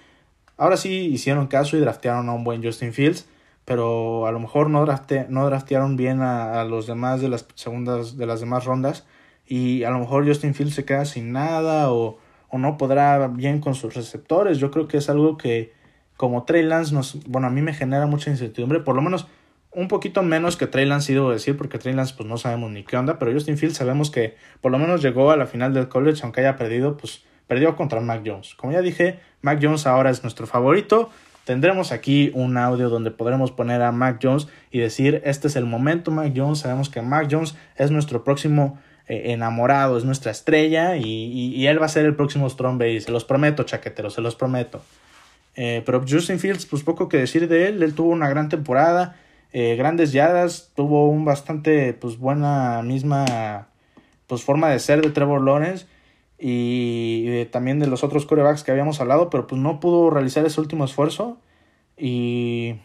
ahora 0.58 0.78
sí 0.78 0.92
hicieron 0.92 1.48
caso 1.48 1.78
y 1.78 1.80
draftearon 1.80 2.30
a 2.30 2.34
un 2.34 2.44
buen 2.44 2.64
Justin 2.64 2.94
Fields, 2.94 3.28
pero 3.66 4.28
a 4.28 4.32
lo 4.32 4.40
mejor 4.40 4.70
no, 4.70 4.86
no 4.86 5.46
draftearon 5.46 5.96
bien 5.96 6.22
a, 6.22 6.64
los 6.64 6.88
demás 6.88 7.22
de 7.22 7.30
las 7.30 7.48
segundas, 7.56 8.18
de 8.18 8.26
las 8.26 8.40
demás 8.40 8.66
rondas, 8.66 9.06
y 9.46 9.84
a 9.84 9.90
lo 9.90 10.00
mejor 10.00 10.28
Justin 10.28 10.54
Fields 10.54 10.76
se 10.76 10.86
queda 10.86 11.06
sin 11.06 11.32
nada 11.32 11.92
o, 11.92 12.18
o 12.50 12.58
no 12.58 12.78
podrá 12.78 13.28
bien 13.28 13.60
con 13.60 13.76
sus 13.76 13.94
receptores. 13.94 14.58
Yo 14.58 14.72
creo 14.72 14.88
que 14.88 14.98
es 14.98 15.10
algo 15.10 15.38
que 15.38 15.74
como 16.18 16.44
Trey 16.44 16.64
Lance 16.64 16.94
nos, 16.94 17.24
bueno, 17.28 17.48
a 17.48 17.50
mí 17.50 17.62
me 17.62 17.74
genera 17.74 18.08
mucha 18.08 18.32
incertidumbre, 18.32 18.80
por 18.80 18.96
lo 18.96 19.02
menos 19.02 19.28
un 19.72 19.88
poquito 19.88 20.24
menos 20.24 20.58
que 20.58 20.66
Trey 20.66 20.86
Lance, 20.86 21.14
debo 21.14 21.32
decir, 21.32 21.56
porque 21.56 21.78
Trey 21.78 21.94
Lance 21.94 22.16
pues 22.18 22.28
no 22.28 22.38
sabemos 22.38 22.72
ni 22.72 22.84
qué 22.84 22.98
onda, 22.98 23.20
pero 23.20 23.32
Justin 23.32 23.58
Fields 23.58 23.78
sabemos 23.78 24.10
que 24.10 24.36
por 24.60 24.72
lo 24.72 24.80
menos 24.80 25.04
llegó 25.04 25.30
a 25.30 25.38
la 25.38 25.46
final 25.46 25.74
del 25.74 25.88
college, 25.88 26.22
aunque 26.24 26.42
haya 26.42 26.56
perdido, 26.56 26.98
pues 26.98 27.24
perdió 27.48 27.76
contra 27.76 28.00
Mac 28.02 28.22
Jones. 28.26 28.54
Como 28.56 28.74
ya 28.74 28.82
dije, 28.82 29.20
Mac 29.42 29.60
Jones 29.62 29.88
ahora 29.88 30.10
es 30.10 30.24
nuestro 30.24 30.48
favorito. 30.48 31.10
Tendremos 31.46 31.94
aquí 31.94 32.32
un 32.34 32.58
audio 32.58 32.90
donde 32.90 33.10
podremos 33.10 33.52
poner 33.52 33.82
a 33.82 33.94
Mac 33.94 34.20
Jones 34.22 34.48
y 34.70 34.80
decir, 34.80 35.22
este 35.24 35.48
es 35.48 35.56
el 35.56 35.66
momento 35.66 36.12
Mac 36.12 36.34
Jones, 36.36 36.60
sabemos 36.60 36.90
que 36.90 37.02
Mac 37.02 37.30
Jones 37.32 37.56
es 37.78 37.90
nuestro 37.90 38.26
próximo 38.26 38.78
eh, 39.08 39.32
enamorado, 39.32 39.98
es 39.98 40.04
nuestra 40.04 40.32
estrella 40.32 40.98
y, 40.98 41.04
y, 41.06 41.66
él 41.68 41.82
va 41.82 41.86
a 41.86 41.90
ser 41.90 42.06
el 42.06 42.18
próximo 42.18 42.50
Strong 42.50 42.82
se 43.00 43.12
los 43.12 43.24
prometo, 43.24 43.64
chaqueteros, 43.64 44.16
se 44.16 44.22
los 44.22 44.36
prometo. 44.36 44.82
Eh, 45.56 45.82
pero 45.86 46.04
Justin 46.08 46.40
Fields, 46.40 46.66
pues 46.66 46.84
poco 46.84 47.08
que 47.08 47.16
decir 47.16 47.48
de 47.48 47.70
él, 47.70 47.82
él 47.82 47.96
tuvo 47.96 48.10
una 48.10 48.28
gran 48.28 48.50
temporada, 48.50 49.16
eh, 49.54 49.78
grandes 49.78 50.12
yardas, 50.12 50.72
tuvo 50.76 51.08
un 51.08 51.24
bastante, 51.24 51.94
pues 51.94 52.18
buena 52.18 52.82
misma, 52.84 53.70
pues 54.28 54.44
forma 54.44 54.70
de 54.70 54.80
ser 54.80 55.02
de 55.02 55.10
Trevor 55.12 55.42
Lawrence 55.42 55.86
y, 56.40 57.46
también 57.46 57.80
de 57.80 57.88
los 57.88 58.04
otros 58.04 58.26
corebacks 58.26 58.64
que 58.64 58.72
habíamos 58.72 59.02
hablado, 59.02 59.30
pero 59.30 59.48
pues 59.48 59.62
no 59.62 59.80
pudo 59.80 60.10
realizar 60.10 60.46
ese 60.46 60.62
último 60.62 60.86
esfuerzo 60.86 61.38
y, 61.98 62.76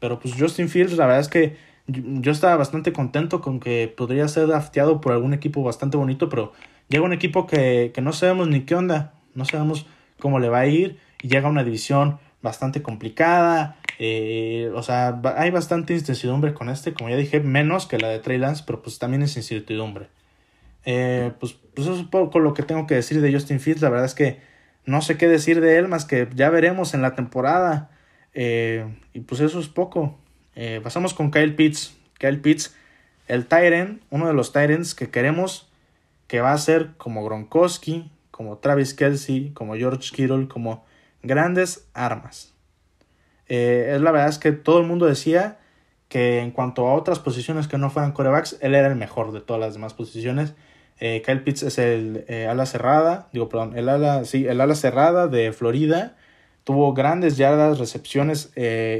pero 0.00 0.18
pues 0.18 0.34
Justin 0.38 0.68
Fields, 0.68 0.96
la 0.96 1.06
verdad 1.06 1.20
es 1.20 1.28
que 1.28 1.56
yo 1.86 2.30
estaba 2.30 2.56
bastante 2.56 2.92
contento 2.92 3.40
con 3.40 3.60
que 3.60 3.92
podría 3.94 4.28
ser 4.28 4.46
drafteado 4.46 5.00
por 5.00 5.12
algún 5.12 5.34
equipo 5.34 5.62
bastante 5.62 5.96
bonito, 5.96 6.28
pero 6.28 6.52
llega 6.88 7.04
un 7.04 7.12
equipo 7.12 7.46
que, 7.46 7.90
que 7.94 8.00
no 8.00 8.12
sabemos 8.12 8.48
ni 8.48 8.60
qué 8.60 8.74
onda, 8.74 9.14
no 9.34 9.44
sabemos 9.44 9.86
cómo 10.18 10.38
le 10.38 10.48
va 10.48 10.60
a 10.60 10.66
ir 10.66 10.98
y 11.22 11.28
llega 11.28 11.48
una 11.48 11.64
división 11.64 12.18
bastante 12.42 12.82
complicada. 12.82 13.76
Eh, 13.98 14.70
o 14.74 14.82
sea, 14.82 15.20
hay 15.36 15.50
bastante 15.50 15.94
incertidumbre 15.94 16.54
con 16.54 16.68
este, 16.68 16.92
como 16.92 17.10
ya 17.10 17.16
dije, 17.16 17.40
menos 17.40 17.86
que 17.86 17.98
la 17.98 18.08
de 18.08 18.18
Trey 18.18 18.38
Lance, 18.38 18.64
pero 18.66 18.82
pues 18.82 18.98
también 18.98 19.22
es 19.22 19.36
incertidumbre. 19.36 20.08
Eh, 20.84 21.32
pues, 21.38 21.52
pues 21.74 21.86
eso 21.86 21.94
es 21.94 22.00
un 22.00 22.10
poco 22.10 22.38
lo 22.40 22.54
que 22.54 22.62
tengo 22.62 22.86
que 22.86 22.94
decir 22.94 23.20
de 23.20 23.32
Justin 23.32 23.60
Fields. 23.60 23.82
La 23.82 23.90
verdad 23.90 24.06
es 24.06 24.14
que 24.14 24.40
no 24.84 25.00
sé 25.02 25.16
qué 25.16 25.28
decir 25.28 25.60
de 25.60 25.78
él, 25.78 25.88
más 25.88 26.04
que 26.04 26.28
ya 26.34 26.50
veremos 26.50 26.94
en 26.94 27.02
la 27.02 27.14
temporada. 27.14 27.90
Eh, 28.34 28.86
y 29.12 29.20
pues 29.20 29.40
eso 29.40 29.60
es 29.60 29.68
poco. 29.68 30.18
pasamos 30.82 31.14
con 31.14 31.30
Kyle 31.30 31.54
Pitts. 31.54 31.96
Kyle 32.18 32.40
Pitts, 32.40 32.74
el 33.26 33.46
Tyrant, 33.46 34.02
uno 34.10 34.26
de 34.26 34.34
los 34.34 34.52
Tyrants 34.52 34.94
que 34.94 35.10
queremos 35.10 35.68
que 36.32 36.40
va 36.40 36.52
a 36.52 36.58
ser 36.58 36.92
como 36.96 37.22
Gronkowski, 37.24 38.10
como 38.30 38.56
Travis 38.56 38.94
Kelsey, 38.94 39.50
como 39.50 39.74
George 39.74 40.10
Kittle, 40.14 40.48
como 40.48 40.84
grandes 41.22 41.86
armas. 41.92 42.54
Eh, 43.48 43.92
es 43.94 44.00
la 44.00 44.12
verdad 44.12 44.30
es 44.30 44.38
que 44.38 44.52
todo 44.52 44.78
el 44.80 44.86
mundo 44.86 45.04
decía 45.04 45.58
que 46.08 46.38
en 46.38 46.50
cuanto 46.50 46.86
a 46.86 46.94
otras 46.94 47.18
posiciones 47.18 47.68
que 47.68 47.76
no 47.76 47.90
fueran 47.90 48.12
corebacks, 48.12 48.56
él 48.62 48.74
era 48.74 48.88
el 48.88 48.96
mejor 48.96 49.32
de 49.32 49.42
todas 49.42 49.60
las 49.60 49.74
demás 49.74 49.92
posiciones. 49.92 50.54
Eh, 51.04 51.20
Kyle 51.26 51.40
Pitts 51.40 51.64
es 51.64 51.78
el 51.78 52.24
eh, 52.28 52.46
ala 52.46 52.64
cerrada, 52.64 53.28
digo, 53.32 53.48
perdón, 53.48 53.76
el 53.76 53.88
ala, 53.88 54.24
sí, 54.24 54.46
el 54.46 54.60
ala 54.60 54.76
cerrada 54.76 55.26
de 55.26 55.52
Florida. 55.52 56.16
Tuvo 56.62 56.94
grandes 56.94 57.36
yardas, 57.36 57.80
recepciones 57.80 58.52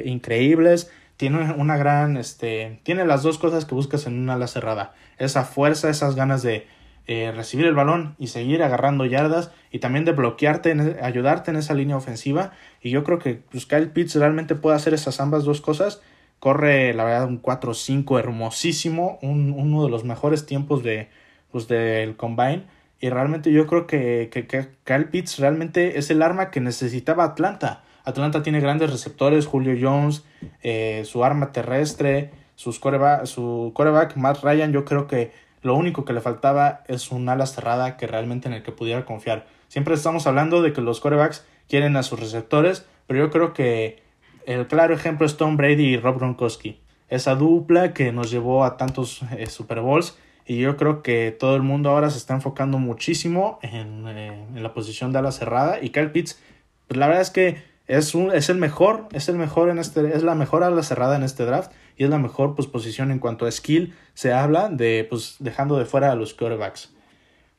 increíbles. 0.05 0.91
Tiene 1.17 1.53
una 1.53 1.77
gran, 1.77 2.17
este, 2.17 2.81
tiene 2.83 3.05
las 3.05 3.23
dos 3.23 3.39
cosas 3.39 3.67
que 3.67 3.77
buscas 3.77 4.09
en 4.09 4.19
una 4.19 4.35
ala 4.35 4.49
cerrada. 4.49 4.95
Esa 5.19 5.45
fuerza, 5.45 5.89
esas 5.89 6.17
ganas 6.17 6.43
de, 6.43 6.67
eh, 7.09 7.33
recibir 7.35 7.67
el 7.67 7.75
balón 7.75 8.15
y 8.21 8.29
seguir 8.29 8.63
agarrando 8.63 9.05
yardas 9.05 9.51
y 9.73 9.81
también 9.81 10.05
de 10.05 10.13
bloquearte, 10.13 10.71
e, 10.71 10.99
ayudarte 11.03 11.51
en 11.51 11.57
esa 11.57 11.75
línea 11.75 11.97
ofensiva. 11.97 12.53
Y 12.81 12.91
yo 12.91 13.03
creo 13.03 13.19
que 13.19 13.43
pues, 13.51 13.67
Kyle 13.67 13.91
Pitts 13.91 14.15
realmente 14.15 14.55
puede 14.55 14.77
hacer 14.77 14.95
esas 14.95 15.21
ambas 15.21 15.43
dos 15.45 15.61
cosas. 15.61 16.01
Corre, 16.39 16.95
la 16.95 17.05
verdad, 17.05 17.27
un 17.27 17.43
4-5 17.43 18.19
hermosísimo, 18.21 19.19
un, 19.21 19.53
uno 19.53 19.85
de 19.85 19.91
los 19.91 20.05
mejores 20.05 20.47
tiempos 20.47 20.85
de, 20.85 21.09
pues, 21.53 21.69
del 21.69 22.17
combine. 22.17 22.65
Y 23.01 23.11
realmente 23.11 23.53
yo 23.53 23.67
creo 23.67 23.87
que, 23.87 24.31
que, 24.33 24.47
Kyle 24.85 25.07
Pitts 25.07 25.39
realmente 25.39 25.99
es 25.99 26.11
el 26.11 26.23
arma 26.23 26.51
que 26.51 26.61
necesitaba 26.61 27.25
Atlanta. 27.25 27.85
Atlanta 28.05 28.43
tiene 28.43 28.61
grandes 28.61 28.91
receptores, 28.91 29.47
Julio 29.47 29.77
Jones, 29.81 30.25
eh, 30.63 31.03
su 31.05 31.25
arma 31.25 31.53
terrestre, 31.53 32.31
sus 32.57 32.81
su 33.25 33.73
coreback 33.75 34.17
Matt 34.17 34.43
Ryan, 34.43 34.73
yo 34.73 34.85
creo 34.85 35.07
que 35.07 35.33
lo 35.63 35.75
único 35.75 36.05
que 36.05 36.13
le 36.13 36.21
faltaba 36.21 36.83
es 36.89 37.11
un 37.13 37.29
ala 37.29 37.47
cerrada 37.47 37.97
que 37.97 38.07
realmente 38.07 38.49
en 38.49 38.55
el 38.55 38.63
que 38.63 38.73
pudiera 38.73 39.05
confiar. 39.05 39.47
Siempre 39.69 39.95
estamos 39.95 40.27
hablando 40.27 40.63
de 40.63 40.73
que 40.73 40.81
los 40.81 41.01
corebacks 41.01 41.47
quieren 41.69 41.97
a 41.97 42.03
sus 42.03 42.21
receptores, 42.21 42.87
pero 43.07 43.21
yo 43.21 43.31
creo 43.31 43.53
que 43.53 44.03
el 44.47 44.67
claro 44.67 44.95
ejemplo 44.95 45.27
es 45.27 45.37
Tom 45.37 45.57
Brady 45.57 45.85
y 45.85 45.97
Rob 45.97 46.19
Gronkowski. 46.19 46.81
Esa 47.09 47.35
dupla 47.37 47.93
que 47.93 48.13
nos 48.13 48.31
llevó 48.31 48.65
a 48.65 48.77
tantos 48.77 49.23
eh, 49.37 49.47
Super 49.47 49.81
Bowls 49.81 50.19
y 50.47 50.59
yo 50.59 50.77
creo 50.77 51.03
que 51.03 51.37
todo 51.39 51.57
el 51.57 51.63
mundo 51.63 51.91
ahora 51.91 52.11
se 52.11 52.19
está 52.19 52.35
enfocando 52.35 52.79
muchísimo 52.79 53.59
en, 53.63 54.07
eh, 54.09 54.47
en 54.55 54.63
la 54.63 54.75
posición 54.75 55.13
de 55.13 55.19
ala 55.19 55.33
cerrada 55.33 55.79
y 55.83 55.91
Kyle 55.91 56.11
Pitts, 56.11 56.41
pues 56.89 56.99
la 56.99 57.07
verdad 57.07 57.23
es 57.23 57.31
que 57.31 57.63
es, 57.87 58.15
un, 58.15 58.33
es 58.33 58.49
el 58.49 58.59
mejor, 58.59 59.09
es 59.13 59.29
el 59.29 59.37
mejor 59.37 59.69
en 59.69 59.79
este, 59.79 60.17
es 60.17 60.23
la 60.23 60.35
mejor 60.35 60.65
ala 60.65 60.83
cerrada 60.83 61.17
en 61.17 61.23
este 61.23 61.45
draft 61.45 61.73
y 61.97 62.05
es 62.05 62.11
la 62.11 62.19
mejor 62.19 62.55
pues, 62.55 62.69
posición 62.69 63.11
en 63.11 63.19
cuanto 63.19 63.47
a 63.47 63.51
skill 63.51 63.95
se 64.15 64.33
habla 64.33 64.69
de 64.69 65.07
pues 65.09 65.37
dejando 65.41 65.79
de 65.79 65.85
fuera 65.85 66.13
a 66.13 66.15
los 66.15 66.35
quarterbacks. 66.35 66.93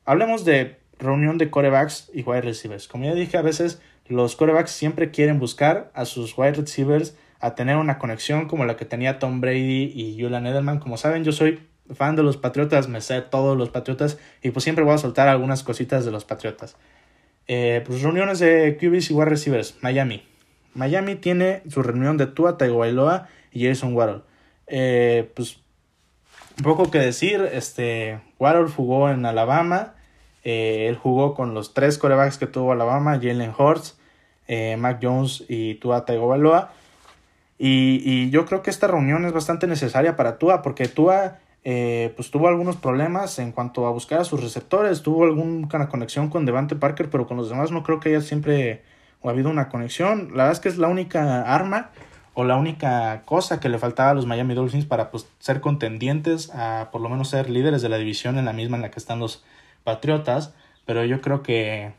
Hablemos 0.05 0.43
de 0.45 0.77
reunión 0.99 1.37
de 1.37 1.49
quarterbacks 1.49 2.09
y 2.13 2.23
wide 2.23 2.41
receivers. 2.41 2.87
Como 2.87 3.05
ya 3.05 3.13
dije, 3.13 3.37
a 3.37 3.41
veces 3.41 3.81
los 4.07 4.35
quarterbacks 4.35 4.71
siempre 4.71 5.11
quieren 5.11 5.39
buscar 5.39 5.91
a 5.93 6.05
sus 6.05 6.37
wide 6.37 6.53
receivers 6.53 7.15
a 7.39 7.55
tener 7.55 7.77
una 7.77 7.99
conexión 7.99 8.47
como 8.47 8.65
la 8.65 8.77
que 8.77 8.85
tenía 8.85 9.19
Tom 9.19 9.41
Brady 9.41 9.91
y 9.93 10.17
Julian 10.21 10.47
Edelman. 10.47 10.79
Como 10.79 10.97
saben, 10.97 11.23
yo 11.23 11.31
soy 11.31 11.59
fan 11.91 12.15
de 12.15 12.23
los 12.23 12.37
Patriotas, 12.37 12.87
me 12.87 13.01
sé 13.01 13.21
todos 13.21 13.57
los 13.57 13.69
Patriotas 13.69 14.17
y 14.41 14.51
pues 14.51 14.63
siempre 14.63 14.85
voy 14.85 14.93
a 14.93 14.97
soltar 14.97 15.27
algunas 15.27 15.63
cositas 15.63 16.05
de 16.05 16.11
los 16.11 16.25
Patriotas. 16.25 16.77
Eh, 17.47 17.83
pues 17.85 18.01
reuniones 18.01 18.39
de 18.39 18.77
QBs 18.79 19.11
y 19.11 19.13
wide 19.13 19.25
receivers. 19.25 19.75
Miami. 19.81 20.23
Miami 20.73 21.15
tiene 21.15 21.61
su 21.69 21.83
reunión 21.83 22.17
de 22.17 22.27
Tua 22.27 22.57
Tagovailoa 22.57 23.27
y 23.51 23.67
Jason 23.67 23.93
Waddle. 23.93 24.21
Eh, 24.67 25.29
pues 25.35 25.59
poco 26.63 26.89
que 26.89 26.99
decir, 26.99 27.47
este 27.51 28.19
Waddle 28.39 28.69
jugó 28.69 29.09
en 29.09 29.25
Alabama. 29.25 29.95
Eh, 30.43 30.87
él 30.89 30.95
jugó 30.95 31.35
con 31.35 31.53
los 31.53 31.73
tres 31.73 31.97
corebacks 31.97 32.37
que 32.37 32.47
tuvo 32.47 32.71
Alabama, 32.71 33.19
Jalen 33.21 33.53
Hurts, 33.57 33.97
Mac 34.77 34.99
Jones 35.01 35.43
y 35.47 35.75
Tua 35.75 36.05
Tagovailoa. 36.05 36.71
Y, 37.57 38.01
y 38.03 38.29
yo 38.29 38.45
creo 38.45 38.61
que 38.61 38.71
esta 38.71 38.87
reunión 38.87 39.25
es 39.25 39.31
bastante 39.31 39.67
necesaria 39.67 40.15
para 40.15 40.37
Tua 40.37 40.61
porque 40.61 40.87
Tua 40.87 41.39
eh, 41.65 42.13
pues 42.15 42.29
tuvo 42.29 42.49
algunos 42.49 42.75
problemas 42.75 43.39
en 43.39 43.51
cuanto 43.51 43.87
a 43.87 43.91
buscar 43.91 44.19
a 44.19 44.25
sus 44.25 44.41
receptores, 44.41 45.01
tuvo 45.01 45.23
alguna 45.23 45.87
conexión 45.87 46.29
con 46.29 46.45
Devante 46.45 46.75
Parker, 46.75 47.09
pero 47.09 47.25
con 47.25 47.37
los 47.37 47.49
demás 47.49 47.71
no 47.71 47.83
creo 47.83 47.99
que 47.99 48.09
haya 48.09 48.21
siempre 48.21 48.83
ha 49.23 49.29
habido 49.29 49.49
una 49.49 49.69
conexión. 49.69 50.29
La 50.31 50.43
verdad 50.43 50.51
es 50.51 50.59
que 50.59 50.69
es 50.69 50.77
la 50.77 50.89
única 50.89 51.41
arma 51.43 51.91
o 52.33 52.43
la 52.43 52.57
única 52.57 53.21
cosa 53.25 53.59
que 53.59 53.69
le 53.69 53.77
faltaba 53.77 54.09
a 54.09 54.13
los 54.13 54.25
Miami 54.25 54.55
Dolphins 54.55 54.85
para 54.85 55.11
pues, 55.11 55.29
ser 55.39 55.61
contendientes 55.61 56.49
a 56.53 56.89
por 56.91 56.99
lo 57.01 57.09
menos 57.09 57.29
ser 57.29 57.49
líderes 57.49 57.81
de 57.81 57.89
la 57.89 57.97
división 57.97 58.37
en 58.37 58.45
la 58.45 58.53
misma 58.53 58.75
en 58.77 58.81
la 58.81 58.91
que 58.91 58.99
están 58.99 59.19
los 59.19 59.43
Patriotas, 59.83 60.53
pero 60.85 61.03
yo 61.03 61.19
creo 61.19 61.43
que 61.43 61.91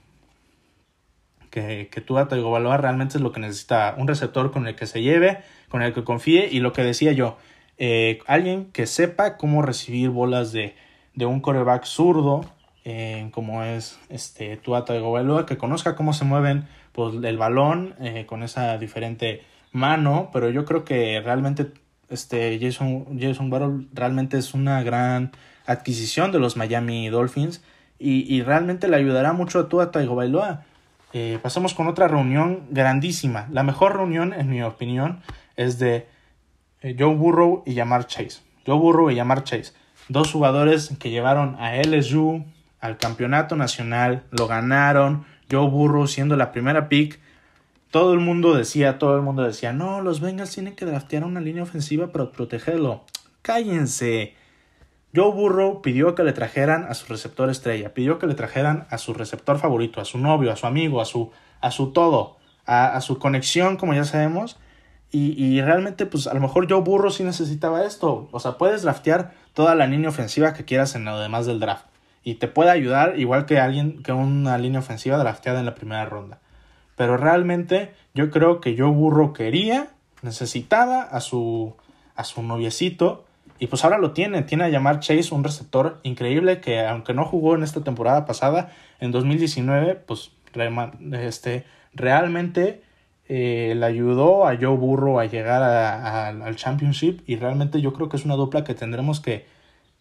que, 1.51 1.89
que 1.89 2.01
Tua 2.01 2.27
Tagovailoa 2.27 2.79
realmente 2.79 3.17
es 3.17 3.23
lo 3.23 3.31
que 3.31 3.39
necesita, 3.39 3.95
un 3.97 4.09
receptor 4.09 4.51
con 4.51 4.67
el 4.67 4.75
que 4.75 4.87
se 4.87 5.03
lleve, 5.03 5.39
con 5.69 5.83
el 5.83 5.93
que 5.95 6.03
confíe 6.03 6.49
y 6.51 6.59
lo 6.59 6.73
que 6.73 6.83
decía 6.83 7.13
yo, 7.13 7.37
eh, 7.79 8.19
alguien 8.27 8.67
que 8.73 8.87
sepa 8.87 9.37
cómo 9.37 9.63
recibir 9.63 10.11
bolas 10.11 10.53
de, 10.53 10.75
de 11.15 11.27
un 11.27 11.41
coreback 11.41 11.85
zurdo, 11.85 12.45
eh, 12.85 13.29
como 13.33 13.63
es 13.63 13.99
este 14.09 14.57
Tua 14.57 14.85
Tagovailoa, 14.85 15.47
que 15.47 15.57
conozca 15.57 15.97
cómo 15.97 16.13
se 16.13 16.25
mueven 16.25 16.67
pues, 16.93 17.15
el 17.23 17.39
balón 17.39 17.95
eh, 18.01 18.27
con 18.27 18.43
esa 18.43 18.79
diferente 18.79 19.43
mano, 19.73 20.31
pero 20.33 20.51
yo 20.51 20.65
creo 20.65 20.85
que 20.85 21.21
realmente 21.21 21.73
este 22.11 22.59
Jason, 22.61 23.19
Jason 23.19 23.89
realmente 23.93 24.39
es 24.39 24.55
una 24.55 24.83
gran 24.83 25.33
adquisición 25.67 26.31
de 26.31 26.39
los 26.39 26.57
Miami 26.57 27.09
Dolphins 27.09 27.63
y, 27.99 28.33
y 28.33 28.43
realmente 28.43 28.89
le 28.89 28.97
ayudará 28.97 29.33
mucho 29.33 29.59
a 29.59 29.69
Tua 29.69 29.91
Tagovailoa. 29.91 30.65
Eh, 31.15 31.39
pasamos 31.41 31.75
con 31.75 31.87
otra 31.87 32.09
reunión 32.09 32.65
grandísima. 32.71 33.47
La 33.53 33.63
mejor 33.63 33.97
reunión, 33.97 34.33
en 34.33 34.51
mi 34.51 34.63
opinión, 34.63 35.21
es 35.57 35.79
de 35.79 36.09
Joe 36.99 37.15
Burrow 37.15 37.63
y 37.65 37.75
Yamar 37.75 38.07
Chase. 38.07 38.41
Joe 38.67 38.79
Burrow 38.79 39.11
y 39.11 39.15
Yamar 39.15 39.45
Chase. 39.45 39.73
Dos 40.09 40.31
jugadores 40.33 40.93
que 40.99 41.11
llevaron 41.11 41.57
a 41.59 41.77
LSU 41.77 42.45
al 42.81 42.99
campeonato 42.99 43.57
nacional, 43.57 44.25
lo 44.31 44.47
ganaron. 44.47 45.25
Joe 45.51 45.69
Burrow 45.69 46.07
siendo 46.07 46.37
la 46.37 46.53
primera 46.53 46.89
pick 46.89 47.21
todo 47.95 48.13
el 48.13 48.19
mundo 48.19 48.57
decía, 48.57 48.99
todo 48.99 49.15
el 49.15 49.23
mundo 49.23 49.45
decía, 49.45 49.73
no, 49.73 50.01
los 50.01 50.19
Bengals 50.19 50.51
tienen 50.51 50.75
que 50.75 50.85
draftear 50.85 51.23
una 51.23 51.41
línea 51.41 51.63
ofensiva 51.63 52.11
para 52.11 52.33
protegerlo. 52.33 53.05
Cállense. 53.41 54.35
Joe 55.15 55.31
Burrow 55.31 55.81
pidió 55.81 56.17
que 56.17 56.25
le 56.25 56.33
trajeran 56.33 56.87
a 56.89 56.95
su 56.95 57.07
receptor 57.07 57.51
estrella, 57.51 57.95
pidió 57.95 58.19
que 58.19 58.27
le 58.27 58.35
trajeran 58.35 58.89
a 58.91 58.99
su 58.99 59.15
receptor 59.15 59.61
favorito, 59.61 60.01
a 60.01 60.05
su 60.05 60.19
novio, 60.19 60.51
a 60.51 60.57
su 60.57 60.67
amigo, 60.67 61.01
a 61.01 61.05
su, 61.05 61.31
a 61.61 61.71
su 61.71 61.93
todo, 61.93 62.39
a 62.67 63.01
su 63.01 63.21
conexión, 63.21 63.77
como 63.77 63.95
ya 63.95 64.03
sabemos. 64.03 64.59
Y, 65.17 65.61
realmente, 65.61 66.07
pues 66.07 66.27
a 66.27 66.35
lo 66.35 66.41
mejor 66.41 66.69
Joe 66.69 66.81
Burrow 66.81 67.09
sí 67.09 67.23
necesitaba 67.23 67.85
esto. 67.85 68.29
O 68.33 68.41
sea, 68.41 68.59
puedes 68.59 68.83
draftear 68.83 69.33
toda 69.53 69.77
la 69.77 69.87
línea 69.87 70.09
ofensiva 70.09 70.55
que 70.55 70.65
quieras 70.65 70.97
en 70.97 71.05
lo 71.05 71.21
demás 71.21 71.47
del 71.47 71.61
draft. 71.61 71.87
Y 72.25 72.35
te 72.35 72.49
puede 72.49 72.73
ayudar 72.73 73.17
igual 73.17 73.47
que 73.47 73.61
alguien, 73.61 74.03
que 74.03 74.11
una 74.11 74.59
línea 74.59 74.81
ofensiva 74.81 75.17
drafteada 75.17 75.61
en 75.61 75.67
la 75.67 75.77
primera 75.77 76.05
ronda. 76.05 76.41
Pero 76.97 77.17
realmente 77.17 77.95
yo 78.13 78.29
creo 78.31 78.61
que 78.61 78.77
Joe 78.77 78.91
Burrow 78.91 79.33
quería, 79.33 79.87
necesitaba 80.23 81.03
a 81.03 81.21
su, 81.21 81.77
a 82.17 82.25
su 82.25 82.43
noviecito 82.43 83.25
y 83.61 83.69
pues 83.69 83.85
ahora 83.85 83.99
lo 83.99 84.11
tiene, 84.11 84.43
tiene 84.43 84.65
a 84.65 84.69
llamar 84.69 84.99
Chase, 84.99 85.33
un 85.33 85.45
receptor 85.45 86.01
increíble 86.03 86.61
que 86.61 86.85
aunque 86.85 87.15
no 87.15 87.25
jugó 87.25 87.55
en 87.55 87.63
esta 87.63 87.85
temporada 87.85 88.25
pasada, 88.25 88.73
en 88.99 89.13
2019, 89.13 89.95
pues 89.95 90.33
este, 91.13 91.67
realmente 91.93 92.83
eh, 93.29 93.75
le 93.77 93.87
ayudó 93.87 94.47
a 94.47 94.57
Joe 94.57 94.77
Burrow 94.77 95.19
a 95.19 95.25
llegar 95.25 95.63
al 95.63 96.57
Championship 96.57 97.23
y 97.27 97.37
realmente 97.37 97.81
yo 97.81 97.93
creo 97.93 98.09
que 98.09 98.17
es 98.17 98.25
una 98.25 98.35
dupla 98.35 98.65
que 98.65 98.75
tendremos 98.75 99.21
que 99.21 99.47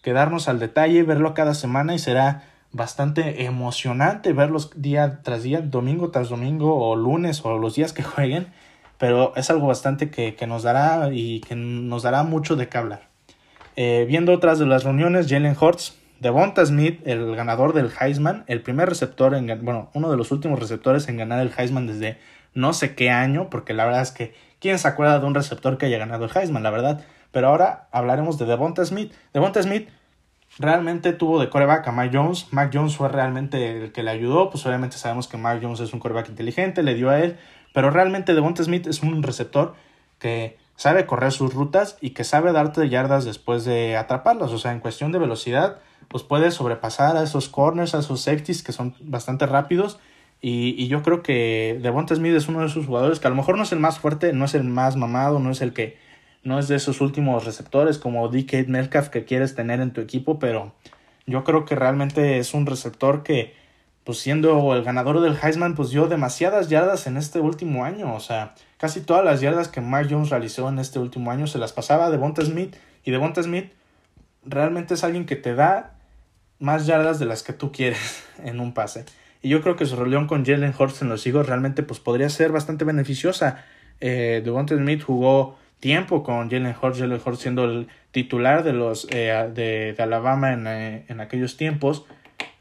quedarnos 0.01 0.49
al 0.49 0.59
detalle, 0.59 1.03
verlo 1.03 1.33
cada 1.33 1.53
semana 1.53 1.95
y 1.95 1.99
será 1.99 2.43
bastante 2.73 3.45
emocionante 3.45 4.33
verlos 4.33 4.71
día 4.75 5.21
tras 5.23 5.43
día, 5.43 5.61
domingo 5.61 6.09
tras 6.09 6.29
domingo 6.29 6.75
o 6.75 6.95
lunes 6.95 7.45
o 7.45 7.57
los 7.57 7.75
días 7.75 7.93
que 7.93 8.03
jueguen, 8.03 8.47
pero 8.97 9.33
es 9.35 9.49
algo 9.49 9.67
bastante 9.67 10.09
que, 10.09 10.35
que 10.35 10.47
nos 10.47 10.63
dará 10.63 11.09
y 11.13 11.39
que 11.41 11.55
nos 11.55 12.03
dará 12.03 12.23
mucho 12.23 12.55
de 12.55 12.67
qué 12.67 12.77
hablar. 12.77 13.13
Eh, 13.75 14.05
viendo 14.07 14.33
otras 14.33 14.59
de 14.59 14.65
las 14.65 14.83
reuniones, 14.83 15.27
Jalen 15.29 15.55
Hurts, 15.59 15.97
Devonta 16.19 16.65
Smith, 16.65 17.01
el 17.05 17.35
ganador 17.35 17.73
del 17.73 17.91
Heisman, 17.99 18.43
el 18.47 18.61
primer 18.61 18.87
receptor, 18.87 19.33
en, 19.33 19.47
bueno, 19.63 19.89
uno 19.93 20.11
de 20.11 20.17
los 20.17 20.31
últimos 20.31 20.59
receptores 20.59 21.07
en 21.09 21.17
ganar 21.17 21.39
el 21.39 21.51
Heisman 21.57 21.87
desde 21.87 22.17
no 22.53 22.73
sé 22.73 22.95
qué 22.95 23.09
año, 23.09 23.49
porque 23.49 23.73
la 23.73 23.85
verdad 23.85 24.01
es 24.01 24.11
que, 24.11 24.33
¿quién 24.59 24.79
se 24.79 24.87
acuerda 24.87 25.19
de 25.19 25.25
un 25.25 25.35
receptor 25.35 25.77
que 25.77 25.85
haya 25.87 25.97
ganado 25.97 26.25
el 26.25 26.31
Heisman? 26.35 26.63
La 26.63 26.69
verdad. 26.71 27.03
Pero 27.31 27.47
ahora 27.47 27.87
hablaremos 27.91 28.37
de 28.37 28.45
Devonta 28.45 28.85
Smith. 28.85 29.11
Devonta 29.33 29.61
Smith 29.61 29.89
realmente 30.59 31.13
tuvo 31.13 31.39
de 31.39 31.49
coreback 31.49 31.87
a 31.87 31.91
Mac 31.91 32.11
Jones. 32.13 32.47
Mac 32.51 32.69
Jones 32.71 32.95
fue 32.95 33.09
realmente 33.09 33.83
el 33.83 33.91
que 33.91 34.03
le 34.03 34.11
ayudó. 34.11 34.49
Pues 34.49 34.65
obviamente 34.65 34.97
sabemos 34.97 35.27
que 35.27 35.37
Mac 35.37 35.59
Jones 35.61 35.79
es 35.79 35.93
un 35.93 35.99
coreback 35.99 36.29
inteligente, 36.29 36.83
le 36.83 36.93
dio 36.93 37.09
a 37.09 37.19
él. 37.19 37.37
Pero 37.73 37.89
realmente 37.89 38.35
Devonta 38.35 38.63
Smith 38.63 38.85
es 38.85 39.01
un 39.01 39.23
receptor 39.23 39.73
que 40.19 40.57
sabe 40.75 41.05
correr 41.05 41.31
sus 41.31 41.53
rutas 41.53 41.97
y 42.01 42.11
que 42.11 42.23
sabe 42.23 42.51
darte 42.51 42.87
yardas 42.87 43.25
después 43.25 43.65
de 43.65 43.97
atraparlas. 43.97 44.51
O 44.51 44.59
sea, 44.59 44.71
en 44.71 44.79
cuestión 44.79 45.11
de 45.11 45.19
velocidad, 45.19 45.79
pues 46.07 46.23
puede 46.23 46.51
sobrepasar 46.51 47.17
a 47.17 47.23
esos 47.23 47.49
corners, 47.49 47.95
a 47.95 47.99
esos 47.99 48.21
safeties 48.21 48.61
que 48.61 48.71
son 48.71 48.95
bastante 49.01 49.47
rápidos. 49.47 49.99
Y, 50.45 50.87
yo 50.87 51.01
creo 51.01 51.23
que 51.23 51.79
Devonta 51.81 52.13
Smith 52.15 52.35
es 52.35 52.49
uno 52.49 52.59
de 52.59 52.67
esos 52.67 52.85
jugadores 52.85 53.19
que 53.19 53.27
a 53.27 53.29
lo 53.29 53.35
mejor 53.35 53.57
no 53.57 53.63
es 53.63 53.71
el 53.71 53.79
más 53.79 53.97
fuerte, 53.97 54.33
no 54.33 54.43
es 54.43 54.53
el 54.53 54.65
más 54.65 54.97
mamado, 54.97 55.39
no 55.39 55.49
es 55.49 55.61
el 55.61 55.73
que 55.73 55.97
no 56.43 56.59
es 56.59 56.67
de 56.67 56.75
esos 56.75 56.99
últimos 56.99 57.45
receptores 57.45 57.97
como 57.97 58.27
DK 58.27 58.67
Metcalf 58.67 59.07
que 59.07 59.23
quieres 59.23 59.55
tener 59.55 59.79
en 59.79 59.93
tu 59.93 60.01
equipo, 60.01 60.39
pero 60.39 60.73
yo 61.25 61.45
creo 61.45 61.63
que 61.63 61.75
realmente 61.75 62.39
es 62.39 62.53
un 62.53 62.65
receptor 62.65 63.23
que, 63.23 63.55
pues 64.03 64.19
siendo 64.19 64.75
el 64.75 64.83
ganador 64.83 65.21
del 65.21 65.37
Heisman, 65.41 65.75
pues 65.75 65.91
dio 65.91 66.07
demasiadas 66.07 66.67
yardas 66.67 67.07
en 67.07 67.15
este 67.15 67.39
último 67.39 67.85
año, 67.85 68.13
o 68.13 68.19
sea, 68.19 68.53
Casi 68.83 68.99
todas 68.99 69.23
las 69.23 69.39
yardas 69.39 69.69
que 69.69 69.79
Mark 69.79 70.09
Jones 70.09 70.29
realizó 70.29 70.67
en 70.67 70.77
este 70.77 70.99
último 70.99 71.31
año 71.31 71.47
se 71.47 71.57
las 71.57 71.71
pasaba 71.71 72.07
a 72.07 72.09
Devonta 72.09 72.41
Smith. 72.41 72.75
Y 73.05 73.11
Devonta 73.11 73.41
Smith 73.41 73.71
realmente 74.43 74.95
es 74.95 75.05
alguien 75.05 75.25
que 75.25 75.37
te 75.37 75.55
da 75.55 75.95
más 76.59 76.85
yardas 76.85 77.17
de 77.17 77.25
las 77.25 77.43
que 77.43 77.53
tú 77.53 77.71
quieres 77.71 78.25
en 78.43 78.59
un 78.59 78.73
pase. 78.73 79.05
Y 79.43 79.49
yo 79.49 79.61
creo 79.61 79.75
que 79.75 79.85
su 79.85 79.97
reunión 79.97 80.25
con 80.25 80.45
Jalen 80.45 80.73
Hurts 80.77 81.01
en 81.01 81.09
los 81.09 81.27
Eagles 81.27 81.47
realmente 81.47 81.83
pues, 81.83 81.99
podría 81.99 82.29
ser 82.29 82.53
bastante 82.53 82.85
beneficiosa. 82.85 83.65
Eh, 83.99 84.41
Smith 84.67 85.03
jugó 85.03 85.57
tiempo 85.81 86.23
con 86.23 86.49
Jalen 86.49 86.73
Hurts, 86.81 86.99
Jalen 86.99 87.19
Hurts 87.23 87.39
siendo 87.39 87.65
el 87.65 87.89
titular 88.11 88.63
de 88.63 88.71
los 88.71 89.05
eh, 89.11 89.51
de, 89.53 90.01
Alabama 90.01 90.53
en, 90.53 90.65
eh, 90.65 91.05
en, 91.09 91.19
aquellos 91.19 91.57
tiempos. 91.57 92.05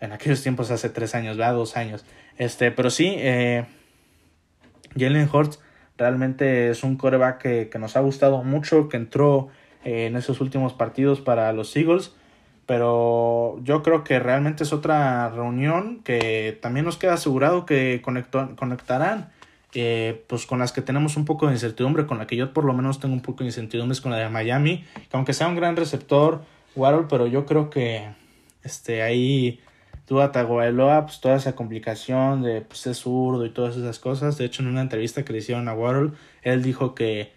En 0.01 0.11
aquellos 0.11 0.42
tiempos 0.42 0.73
hace 0.73 0.88
tres 0.88 1.14
años, 1.14 1.37
¿verdad? 1.37 1.55
Dos 1.55 1.77
años. 1.77 2.05
Este, 2.37 2.73
pero 2.73 2.90
sí, 2.90 3.14
eh, 3.16 3.64
Jalen 4.99 5.29
Hurts 5.33 5.61
Realmente 5.99 6.71
es 6.71 6.83
un 6.83 6.97
coreback 6.97 7.40
que, 7.40 7.68
que 7.68 7.79
nos 7.79 7.97
ha 7.97 8.01
gustado 8.01 8.42
mucho, 8.42 8.88
que 8.88 8.97
entró 8.97 9.51
en 9.85 10.16
esos 10.16 10.40
últimos 10.40 10.73
partidos 10.73 11.21
para 11.21 11.53
los 11.53 11.77
Eagles. 11.77 12.12
Pero 12.66 13.59
yo 13.64 13.83
creo 13.83 14.05
que 14.05 14.18
realmente 14.18 14.62
es 14.62 14.72
otra 14.72 15.29
reunión 15.31 16.01
que 16.05 16.59
también 16.62 16.87
nos 16.87 16.96
queda 16.96 17.14
asegurado 17.14 17.66
que 17.66 18.03
conectarán. 18.03 19.31
Eh, 19.75 20.22
pues 20.27 20.44
con 20.44 20.59
las 20.59 20.70
que 20.70 20.83
tenemos 20.83 21.16
un 21.16 21.25
poco 21.25 21.46
de 21.46 21.55
incertidumbre, 21.55 22.07
con 22.07 22.18
la 22.18 22.27
que 22.27 22.37
yo 22.37 22.53
por 22.53 22.64
lo 22.64 22.75
menos 22.75 23.01
tengo 23.01 23.14
un 23.14 23.22
poco 23.22 23.38
de 23.38 23.46
incertidumbre 23.46 23.94
es 23.94 24.03
con 24.03 24.12
la 24.12 24.18
de 24.18 24.29
Miami, 24.29 24.85
que 24.94 25.16
aunque 25.16 25.33
sea 25.33 25.48
un 25.48 25.57
gran 25.57 25.77
receptor, 25.77 26.42
Waddle, 26.77 27.07
pero 27.09 27.27
yo 27.27 27.46
creo 27.46 27.70
que 27.70 28.07
este, 28.64 29.03
ahí 29.03 29.61
Tua 30.07 30.33
Tagovailoa, 30.33 31.07
pues 31.07 31.20
toda 31.20 31.37
esa 31.37 31.55
complicación 31.55 32.42
de 32.42 32.61
pues 32.61 32.87
es 32.87 32.98
zurdo 32.98 33.46
y 33.46 33.51
todas 33.51 33.77
esas 33.77 33.98
cosas. 33.98 34.37
De 34.37 34.44
hecho, 34.44 34.62
en 34.62 34.68
una 34.68 34.83
entrevista 34.83 35.25
que 35.25 35.33
le 35.33 35.38
hicieron 35.38 35.68
a 35.68 35.75
Waddle, 35.75 36.12
él 36.42 36.62
dijo 36.62 36.94
que 36.94 37.33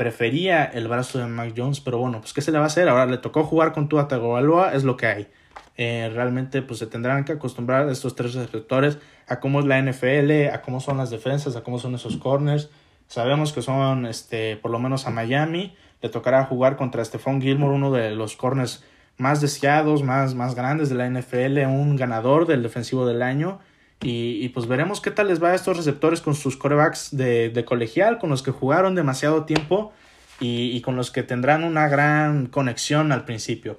prefería 0.00 0.64
el 0.64 0.88
brazo 0.88 1.18
de 1.18 1.26
Mac 1.26 1.52
Jones, 1.54 1.80
pero 1.80 1.98
bueno, 1.98 2.22
pues 2.22 2.32
qué 2.32 2.40
se 2.40 2.50
le 2.50 2.56
va 2.56 2.64
a 2.64 2.68
hacer. 2.68 2.88
Ahora 2.88 3.04
le 3.04 3.18
tocó 3.18 3.44
jugar 3.44 3.74
con 3.74 3.86
Tua 3.86 4.08
Tagovailoa, 4.08 4.72
es 4.72 4.82
lo 4.82 4.96
que 4.96 5.04
hay. 5.04 5.28
Eh, 5.76 6.10
realmente 6.14 6.62
pues 6.62 6.78
se 6.78 6.86
tendrán 6.86 7.26
que 7.26 7.32
acostumbrar 7.32 7.86
estos 7.90 8.14
tres 8.14 8.32
receptores 8.32 8.96
a 9.28 9.40
cómo 9.40 9.60
es 9.60 9.66
la 9.66 9.78
NFL, 9.78 10.54
a 10.54 10.62
cómo 10.62 10.80
son 10.80 10.96
las 10.96 11.10
defensas, 11.10 11.54
a 11.54 11.62
cómo 11.62 11.78
son 11.78 11.94
esos 11.94 12.16
corners. 12.16 12.70
Sabemos 13.08 13.52
que 13.52 13.60
son, 13.60 14.06
este, 14.06 14.56
por 14.56 14.70
lo 14.70 14.78
menos 14.78 15.06
a 15.06 15.10
Miami, 15.10 15.76
le 16.00 16.08
tocará 16.08 16.46
jugar 16.46 16.78
contra 16.78 17.04
Stephon 17.04 17.42
Gilmore, 17.42 17.74
uno 17.74 17.92
de 17.92 18.12
los 18.12 18.36
corners 18.36 18.82
más 19.18 19.42
deseados, 19.42 20.02
más, 20.02 20.34
más 20.34 20.54
grandes 20.54 20.88
de 20.88 20.94
la 20.94 21.10
NFL, 21.10 21.58
un 21.66 21.96
ganador 21.96 22.46
del 22.46 22.62
defensivo 22.62 23.04
del 23.04 23.20
año. 23.20 23.58
Y, 24.02 24.48
pues 24.50 24.66
veremos 24.66 25.02
qué 25.02 25.10
tal 25.10 25.28
les 25.28 25.42
va 25.42 25.50
a 25.50 25.54
estos 25.54 25.76
receptores 25.76 26.22
con 26.22 26.34
sus 26.34 26.56
corebacks 26.56 27.14
de, 27.14 27.50
de 27.50 27.64
colegial, 27.66 28.18
con 28.18 28.30
los 28.30 28.42
que 28.42 28.50
jugaron 28.50 28.94
demasiado 28.94 29.44
tiempo 29.44 29.92
y, 30.40 30.80
con 30.80 30.96
los 30.96 31.10
que 31.10 31.22
tendrán 31.22 31.64
una 31.64 31.88
gran 31.88 32.46
conexión 32.46 33.12
al 33.12 33.24
principio. 33.24 33.78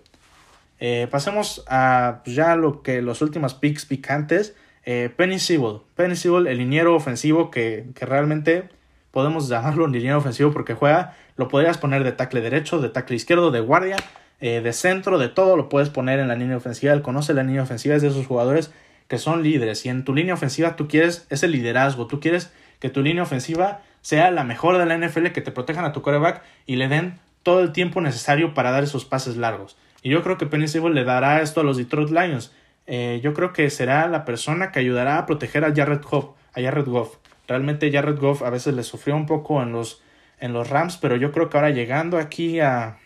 Eh, 0.80 1.08
pasemos 1.10 1.64
a 1.68 2.22
pues, 2.24 2.36
ya 2.36 2.56
lo 2.56 2.84
que 2.84 3.02
los 3.02 3.22
últimos 3.22 3.56
picks 3.56 3.86
picantes. 3.86 4.56
Eh, 4.86 5.12
Penny 5.16 5.40
Sewell. 5.40 5.82
Penny 5.96 6.16
Sewell, 6.16 6.48
el 6.48 6.58
liniero 6.60 6.96
ofensivo 6.96 7.52
que, 7.52 7.86
que 7.96 8.06
realmente 8.06 8.70
podemos 9.12 9.50
llamarlo 9.50 9.86
un 9.86 9.92
liniero 9.94 10.18
ofensivo 10.18 10.52
porque 10.52 10.76
juega, 10.76 11.16
lo 11.36 11.48
podrías 11.48 11.78
poner 11.78 12.04
de 12.04 12.12
tackle 12.12 12.42
derecho, 12.42 12.80
de 12.80 12.90
tackle 12.90 13.16
izquierdo, 13.16 13.50
de 13.50 13.60
guardia, 13.60 13.98
eh, 14.40 14.62
de 14.62 14.74
centro, 14.74 15.18
de 15.18 15.30
todo 15.30 15.58
lo 15.58 15.70
puedes 15.70 15.90
poner 15.90 16.20
en 16.20 16.28
la 16.28 16.36
línea 16.36 16.58
ofensiva. 16.58 16.94
Él 16.94 17.02
conoce 17.02 17.34
la 17.34 17.44
línea 17.44 17.64
ofensiva, 17.64 17.96
es 17.96 18.02
de 18.04 18.10
esos 18.10 18.28
jugadores 18.28 18.72
que 19.12 19.18
son 19.18 19.44
líderes. 19.44 19.86
Y 19.86 19.90
en 19.90 20.06
tu 20.06 20.16
línea 20.16 20.34
ofensiva 20.34 20.78
tú 20.78 20.88
quieres 20.88 21.28
ese 21.30 21.50
liderazgo, 21.50 22.08
tú 22.08 22.22
quieres 22.22 22.54
que 22.80 22.90
tu 22.90 23.04
línea 23.04 23.24
ofensiva 23.24 23.82
sea 24.00 24.32
la 24.32 24.46
mejor 24.46 24.78
de 24.78 24.86
la 24.86 24.98
NFL, 24.98 25.32
que 25.34 25.42
te 25.42 25.52
protejan 25.52 25.84
a 25.84 25.92
tu 25.92 26.02
quarterback 26.02 26.42
y 26.66 26.78
le 26.78 26.88
den 26.88 27.20
todo 27.44 27.60
el 27.60 27.74
tiempo 27.74 28.00
necesario 28.00 28.54
para 28.54 28.72
dar 28.72 28.86
esos 28.86 29.04
pases 29.04 29.36
largos. 29.36 29.76
Y 30.02 30.12
yo 30.12 30.24
creo 30.24 30.38
que 30.38 30.46
Penny 30.46 30.70
Sewell 30.70 30.94
le 30.94 31.04
dará 31.04 31.42
esto 31.42 31.60
a 31.60 31.66
los 31.66 31.76
Detroit 31.76 32.10
Lions. 32.10 32.54
Eh, 32.88 33.20
yo 33.22 33.34
creo 33.34 33.52
que 33.52 33.70
será 33.70 34.08
la 34.08 34.24
persona 34.24 34.72
que 34.72 34.80
ayudará 34.80 35.18
a 35.18 35.26
proteger 35.26 35.66
a 35.66 35.76
Jared 35.76 36.04
Goff. 36.10 36.30
A 36.54 36.62
Jared 36.62 36.86
Goff. 36.86 37.18
Realmente 37.50 37.92
Jared 37.92 38.18
Goff 38.18 38.44
a 38.44 38.50
veces 38.50 38.74
le 38.76 38.84
sufrió 38.84 39.18
un 39.18 39.26
poco 39.26 39.62
en 39.62 39.74
los, 39.74 40.02
en 40.40 40.54
los 40.54 40.70
Rams, 40.70 40.96
pero 40.96 41.18
yo 41.18 41.34
creo 41.34 41.50
que 41.50 41.58
ahora 41.58 41.72
llegando 41.72 42.18
aquí 42.18 42.62
a, 42.62 42.98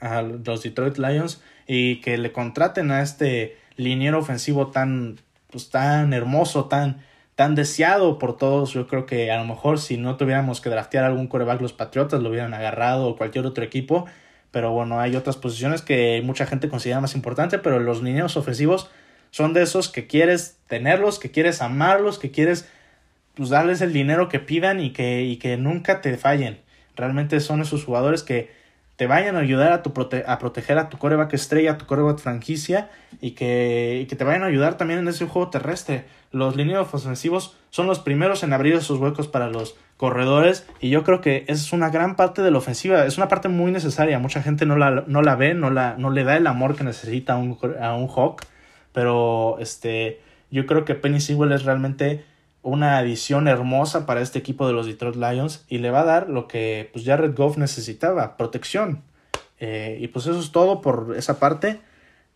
a 0.00 0.22
los 0.22 0.64
Detroit 0.64 0.98
Lions 0.98 1.40
y 1.68 2.00
que 2.00 2.18
le 2.18 2.32
contraten 2.32 2.90
a 2.90 3.00
este 3.00 3.58
liniero 3.78 4.18
ofensivo 4.18 4.66
tan, 4.66 5.18
pues, 5.50 5.70
tan 5.70 6.12
hermoso, 6.12 6.66
tan, 6.66 7.00
tan 7.34 7.54
deseado 7.54 8.18
por 8.18 8.36
todos. 8.36 8.72
Yo 8.74 8.86
creo 8.86 9.06
que 9.06 9.32
a 9.32 9.38
lo 9.38 9.44
mejor 9.44 9.78
si 9.78 9.96
no 9.96 10.16
tuviéramos 10.18 10.60
que 10.60 10.68
draftear 10.68 11.04
algún 11.04 11.28
coreback, 11.28 11.62
los 11.62 11.72
Patriotas 11.72 12.20
lo 12.20 12.28
hubieran 12.28 12.52
agarrado 12.52 13.08
o 13.08 13.16
cualquier 13.16 13.46
otro 13.46 13.64
equipo. 13.64 14.04
Pero 14.50 14.72
bueno, 14.72 15.00
hay 15.00 15.16
otras 15.16 15.36
posiciones 15.36 15.80
que 15.80 16.20
mucha 16.24 16.44
gente 16.44 16.68
considera 16.68 17.00
más 17.00 17.14
importante, 17.14 17.58
pero 17.58 17.80
los 17.80 18.02
linieros 18.02 18.36
ofensivos 18.36 18.90
son 19.30 19.52
de 19.52 19.62
esos 19.62 19.88
que 19.88 20.06
quieres 20.06 20.58
tenerlos, 20.66 21.18
que 21.18 21.30
quieres 21.30 21.62
amarlos, 21.62 22.18
que 22.18 22.30
quieres 22.30 22.68
pues, 23.34 23.50
darles 23.50 23.80
el 23.80 23.92
dinero 23.92 24.28
que 24.28 24.40
pidan 24.40 24.80
y 24.80 24.92
que, 24.92 25.22
y 25.22 25.36
que 25.36 25.56
nunca 25.56 26.00
te 26.00 26.16
fallen. 26.16 26.60
Realmente 26.96 27.38
son 27.40 27.60
esos 27.60 27.84
jugadores 27.84 28.22
que 28.22 28.50
te 28.98 29.06
vayan 29.06 29.36
a 29.36 29.38
ayudar 29.38 29.70
a, 29.70 29.84
tu 29.84 29.92
a 30.26 30.38
proteger 30.40 30.76
a 30.76 30.88
tu 30.88 30.98
coreback 30.98 31.32
estrella, 31.32 31.70
a 31.70 31.78
tu 31.78 31.86
coreback 31.86 32.18
franquicia 32.18 32.90
y 33.20 33.30
que, 33.30 34.04
que 34.10 34.16
te 34.16 34.24
vayan 34.24 34.42
a 34.42 34.46
ayudar 34.46 34.76
también 34.76 34.98
en 34.98 35.06
ese 35.06 35.24
juego 35.24 35.50
terrestre. 35.50 36.06
Los 36.32 36.56
lineos 36.56 36.92
ofensivos 36.92 37.56
son 37.70 37.86
los 37.86 38.00
primeros 38.00 38.42
en 38.42 38.52
abrir 38.52 38.74
esos 38.74 38.98
huecos 38.98 39.28
para 39.28 39.50
los 39.50 39.76
corredores 39.96 40.66
y 40.80 40.90
yo 40.90 41.04
creo 41.04 41.20
que 41.20 41.44
es 41.46 41.72
una 41.72 41.90
gran 41.90 42.16
parte 42.16 42.42
de 42.42 42.50
la 42.50 42.58
ofensiva, 42.58 43.06
es 43.06 43.18
una 43.18 43.28
parte 43.28 43.48
muy 43.48 43.70
necesaria, 43.70 44.18
mucha 44.18 44.42
gente 44.42 44.66
no 44.66 44.76
la, 44.76 45.04
no 45.06 45.22
la 45.22 45.36
ve, 45.36 45.54
no, 45.54 45.70
la, 45.70 45.94
no 45.96 46.10
le 46.10 46.24
da 46.24 46.36
el 46.36 46.48
amor 46.48 46.74
que 46.74 46.82
necesita 46.82 47.34
a 47.34 47.36
un, 47.36 47.56
a 47.80 47.94
un 47.94 48.08
Hawk, 48.08 48.46
pero 48.92 49.60
este, 49.60 50.20
yo 50.50 50.66
creo 50.66 50.84
que 50.84 50.96
Penny 50.96 51.20
Sewell 51.20 51.52
es 51.52 51.64
realmente 51.64 52.24
una 52.68 52.98
adición 52.98 53.48
hermosa 53.48 54.06
para 54.06 54.20
este 54.20 54.38
equipo 54.38 54.66
de 54.66 54.72
los 54.72 54.86
Detroit 54.86 55.16
Lions 55.16 55.64
y 55.68 55.78
le 55.78 55.90
va 55.90 56.00
a 56.00 56.04
dar 56.04 56.28
lo 56.28 56.48
que 56.48 56.90
pues 56.92 57.04
Jared 57.04 57.34
Goff 57.34 57.56
necesitaba, 57.56 58.36
protección. 58.36 59.02
Eh, 59.60 59.98
y 60.00 60.08
pues 60.08 60.26
eso 60.26 60.38
es 60.38 60.52
todo 60.52 60.80
por 60.80 61.14
esa 61.16 61.38
parte. 61.38 61.80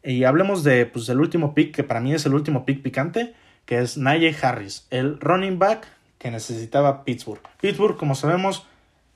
Y 0.03 0.25
hablemos 0.25 0.65
de 0.65 0.87
pues 0.87 1.07
del 1.07 1.21
último 1.21 1.55
pick, 1.55 1.75
que 1.75 1.85
para 1.85 2.01
mí 2.01 2.13
es 2.13 2.27
el 2.27 2.35
último 2.35 2.65
pick 2.65 2.83
picante, 2.83 3.35
que 3.67 3.79
es 3.79 3.97
Najee 3.97 4.37
Harris, 4.43 4.87
el 4.91 5.21
running 5.21 5.59
back 5.59 5.87
que 6.19 6.31
necesitaba 6.31 7.05
Pittsburgh. 7.05 7.43
Pittsburgh, 7.61 7.97
como 7.97 8.15
sabemos, 8.15 8.67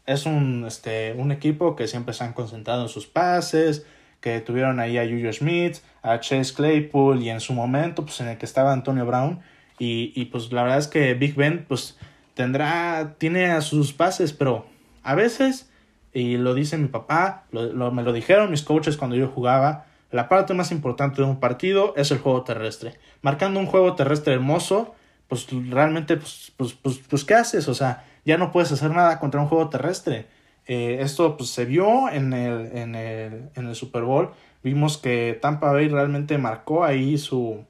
es 0.06 0.26
un, 0.26 0.64
este, 0.66 1.14
un 1.16 1.32
equipo 1.32 1.76
que 1.76 1.88
siempre 1.88 2.14
se 2.14 2.24
han 2.24 2.32
concentrado 2.32 2.82
en 2.82 2.88
sus 2.88 3.06
pases, 3.06 3.86
que 4.20 4.40
tuvieron 4.40 4.80
ahí 4.80 4.98
a 4.98 5.04
Julio 5.04 5.32
Smith, 5.32 5.76
a 6.02 6.20
Chase 6.20 6.54
Claypool 6.54 7.22
y 7.22 7.30
en 7.30 7.40
su 7.40 7.52
momento, 7.52 8.04
pues 8.04 8.20
en 8.20 8.28
el 8.28 8.38
que 8.38 8.46
estaba 8.46 8.72
Antonio 8.72 9.06
Brown 9.06 9.40
y, 9.78 10.12
y 10.14 10.26
pues 10.26 10.52
la 10.52 10.62
verdad 10.62 10.78
es 10.78 10.88
que 10.88 11.14
Big 11.14 11.34
Ben 11.34 11.64
pues 11.66 11.96
tendrá, 12.34 13.14
tiene 13.18 13.46
a 13.46 13.62
sus 13.62 13.92
pases, 13.92 14.32
pero 14.32 14.66
a 15.02 15.14
veces, 15.14 15.70
y 16.12 16.36
lo 16.36 16.54
dice 16.54 16.76
mi 16.76 16.88
papá, 16.88 17.44
lo, 17.50 17.90
me 17.92 18.02
lo 18.02 18.12
dijeron 18.12 18.50
mis 18.50 18.62
coaches 18.62 18.96
cuando 18.96 19.16
yo 19.16 19.28
jugaba, 19.28 19.86
la 20.10 20.28
parte 20.28 20.52
más 20.52 20.70
importante 20.70 21.22
de 21.22 21.28
un 21.28 21.40
partido 21.40 21.94
es 21.96 22.10
el 22.10 22.18
juego 22.18 22.42
terrestre. 22.42 22.94
Marcando 23.22 23.58
un 23.58 23.66
juego 23.66 23.94
terrestre 23.94 24.34
hermoso, 24.34 24.94
pues 25.28 25.46
realmente, 25.70 26.16
pues, 26.16 26.52
pues, 26.56 26.74
pues, 26.74 26.98
pues 27.08 27.24
¿qué 27.24 27.34
haces? 27.34 27.68
O 27.68 27.74
sea, 27.74 28.04
ya 28.24 28.36
no 28.36 28.52
puedes 28.52 28.70
hacer 28.70 28.90
nada 28.90 29.18
contra 29.18 29.40
un 29.40 29.48
juego 29.48 29.68
terrestre. 29.68 30.26
Eh, 30.66 30.98
esto 31.00 31.36
pues, 31.36 31.50
se 31.50 31.64
vio 31.64 32.08
en 32.08 32.32
el, 32.32 32.76
en, 32.76 32.94
el, 32.94 33.50
en 33.54 33.66
el 33.66 33.74
Super 33.74 34.02
Bowl. 34.02 34.30
Vimos 34.62 34.98
que 34.98 35.38
Tampa 35.40 35.72
Bay 35.72 35.88
realmente 35.88 36.38
marcó 36.38 36.84
ahí 36.84 37.18
su, 37.18 37.64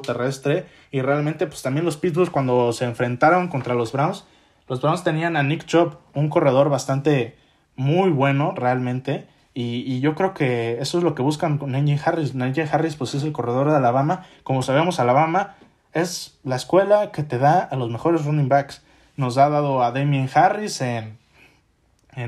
terrestre. 0.00 0.66
Y 0.90 1.00
realmente, 1.00 1.46
pues 1.46 1.62
también 1.62 1.84
los 1.84 1.96
Pittsburgh 1.96 2.30
cuando 2.30 2.72
se 2.72 2.84
enfrentaron 2.84 3.48
contra 3.48 3.74
los 3.74 3.92
Browns, 3.92 4.24
los 4.68 4.80
Browns 4.80 5.04
tenían 5.04 5.36
a 5.36 5.42
Nick 5.42 5.64
Chubb, 5.64 5.98
un 6.14 6.28
corredor 6.28 6.68
bastante 6.70 7.36
muy 7.76 8.10
bueno 8.10 8.52
realmente. 8.56 9.26
Y, 9.58 10.00
yo 10.00 10.14
creo 10.14 10.34
que 10.34 10.78
eso 10.80 10.98
es 10.98 11.04
lo 11.04 11.14
que 11.14 11.22
buscan 11.22 11.56
con 11.56 11.72
Najee 11.72 11.98
Harris. 12.04 12.34
Najee 12.34 12.68
Harris 12.70 12.94
pues 12.96 13.14
es 13.14 13.22
el 13.22 13.32
corredor 13.32 13.70
de 13.70 13.76
Alabama. 13.76 14.26
Como 14.42 14.60
sabemos, 14.60 15.00
Alabama 15.00 15.54
es 15.94 16.38
la 16.44 16.56
escuela 16.56 17.10
que 17.10 17.22
te 17.22 17.38
da 17.38 17.60
a 17.60 17.74
los 17.76 17.88
mejores 17.88 18.26
running 18.26 18.50
backs. 18.50 18.82
Nos 19.16 19.38
ha 19.38 19.48
dado 19.48 19.82
a 19.82 19.92
Damien 19.92 20.28
Harris 20.34 20.82
en, 20.82 21.16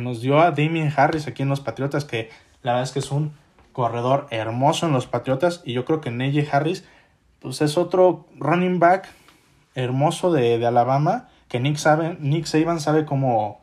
nos 0.00 0.22
dio 0.22 0.40
a 0.40 0.52
Damien 0.52 0.90
Harris 0.96 1.26
aquí 1.26 1.42
en 1.42 1.50
los 1.50 1.60
Patriotas, 1.60 2.06
que 2.06 2.30
la 2.62 2.72
verdad 2.72 2.84
es 2.84 2.92
que 2.92 3.00
es 3.00 3.10
un 3.10 3.34
corredor 3.74 4.26
hermoso 4.30 4.86
en 4.86 4.92
los 4.92 5.06
Patriotas. 5.06 5.60
Y 5.66 5.74
yo 5.74 5.84
creo 5.84 6.00
que 6.00 6.10
Najee 6.10 6.48
Harris 6.50 6.88
pues 7.40 7.60
es 7.60 7.78
otro 7.78 8.26
running 8.36 8.78
back 8.78 9.08
hermoso 9.74 10.32
de, 10.32 10.58
de 10.58 10.66
Alabama 10.66 11.28
que 11.48 11.60
Nick, 11.60 11.76
sabe, 11.76 12.16
Nick 12.20 12.44
Saban 12.44 12.80
sabe 12.80 13.04
cómo 13.04 13.60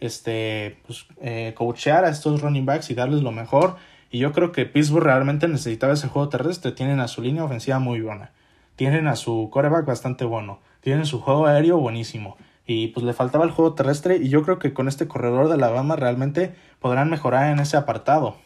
este, 0.00 0.78
pues, 0.86 1.06
eh, 1.20 1.54
coachear 1.56 2.04
a 2.04 2.10
estos 2.10 2.42
running 2.42 2.66
backs 2.66 2.90
y 2.90 2.94
darles 2.94 3.22
lo 3.22 3.32
mejor. 3.32 3.76
Y 4.10 4.18
yo 4.18 4.32
creo 4.32 4.52
que 4.52 4.66
Pittsburgh 4.66 5.04
realmente 5.04 5.48
necesitaba 5.48 5.94
ese 5.94 6.08
juego 6.08 6.28
terrestre. 6.28 6.72
Tienen 6.72 7.00
a 7.00 7.08
su 7.08 7.22
línea 7.22 7.44
ofensiva 7.44 7.78
muy 7.78 8.00
buena. 8.00 8.30
Tienen 8.76 9.08
a 9.08 9.16
su 9.16 9.48
coreback 9.50 9.86
bastante 9.86 10.24
bueno. 10.24 10.60
Tienen 10.80 11.06
su 11.06 11.20
juego 11.20 11.46
aéreo 11.46 11.78
buenísimo. 11.78 12.36
Y 12.66 12.88
pues 12.88 13.06
le 13.06 13.14
faltaba 13.14 13.44
el 13.44 13.50
juego 13.50 13.74
terrestre. 13.74 14.16
Y 14.16 14.28
yo 14.28 14.42
creo 14.42 14.58
que 14.58 14.74
con 14.74 14.88
este 14.88 15.08
corredor 15.08 15.48
de 15.48 15.54
Alabama 15.54 15.96
realmente 15.96 16.54
podrán 16.80 17.08
mejorar 17.08 17.50
en 17.50 17.60
ese 17.60 17.78
apartado. 17.78 18.36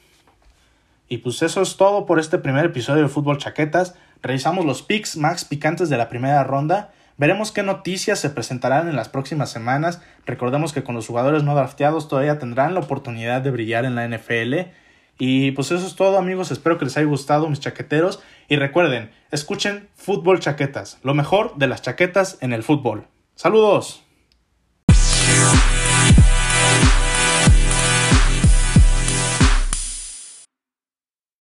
Y 1.08 1.18
pues 1.18 1.42
eso 1.42 1.62
es 1.62 1.76
todo 1.76 2.06
por 2.06 2.20
este 2.20 2.38
primer 2.38 2.66
episodio 2.66 3.02
de 3.02 3.08
Fútbol 3.08 3.38
Chaquetas. 3.38 3.96
Revisamos 4.26 4.64
los 4.64 4.82
picks 4.82 5.16
más 5.16 5.44
picantes 5.44 5.88
de 5.88 5.96
la 5.96 6.08
primera 6.08 6.42
ronda. 6.42 6.92
Veremos 7.16 7.52
qué 7.52 7.62
noticias 7.62 8.18
se 8.18 8.28
presentarán 8.28 8.88
en 8.88 8.96
las 8.96 9.08
próximas 9.08 9.50
semanas. 9.50 10.02
Recordemos 10.26 10.72
que 10.72 10.82
con 10.82 10.96
los 10.96 11.06
jugadores 11.06 11.44
no 11.44 11.54
drafteados 11.54 12.08
todavía 12.08 12.40
tendrán 12.40 12.74
la 12.74 12.80
oportunidad 12.80 13.40
de 13.40 13.52
brillar 13.52 13.84
en 13.84 13.94
la 13.94 14.08
NFL. 14.08 14.72
Y 15.16 15.52
pues 15.52 15.70
eso 15.70 15.86
es 15.86 15.94
todo 15.94 16.18
amigos, 16.18 16.50
espero 16.50 16.76
que 16.76 16.86
les 16.86 16.96
haya 16.96 17.06
gustado 17.06 17.48
mis 17.48 17.60
chaqueteros. 17.60 18.20
Y 18.48 18.56
recuerden, 18.56 19.12
escuchen 19.30 19.88
Fútbol 19.94 20.40
Chaquetas, 20.40 20.98
lo 21.04 21.14
mejor 21.14 21.54
de 21.56 21.68
las 21.68 21.82
chaquetas 21.82 22.38
en 22.40 22.52
el 22.52 22.64
fútbol. 22.64 23.06
Saludos. 23.36 24.02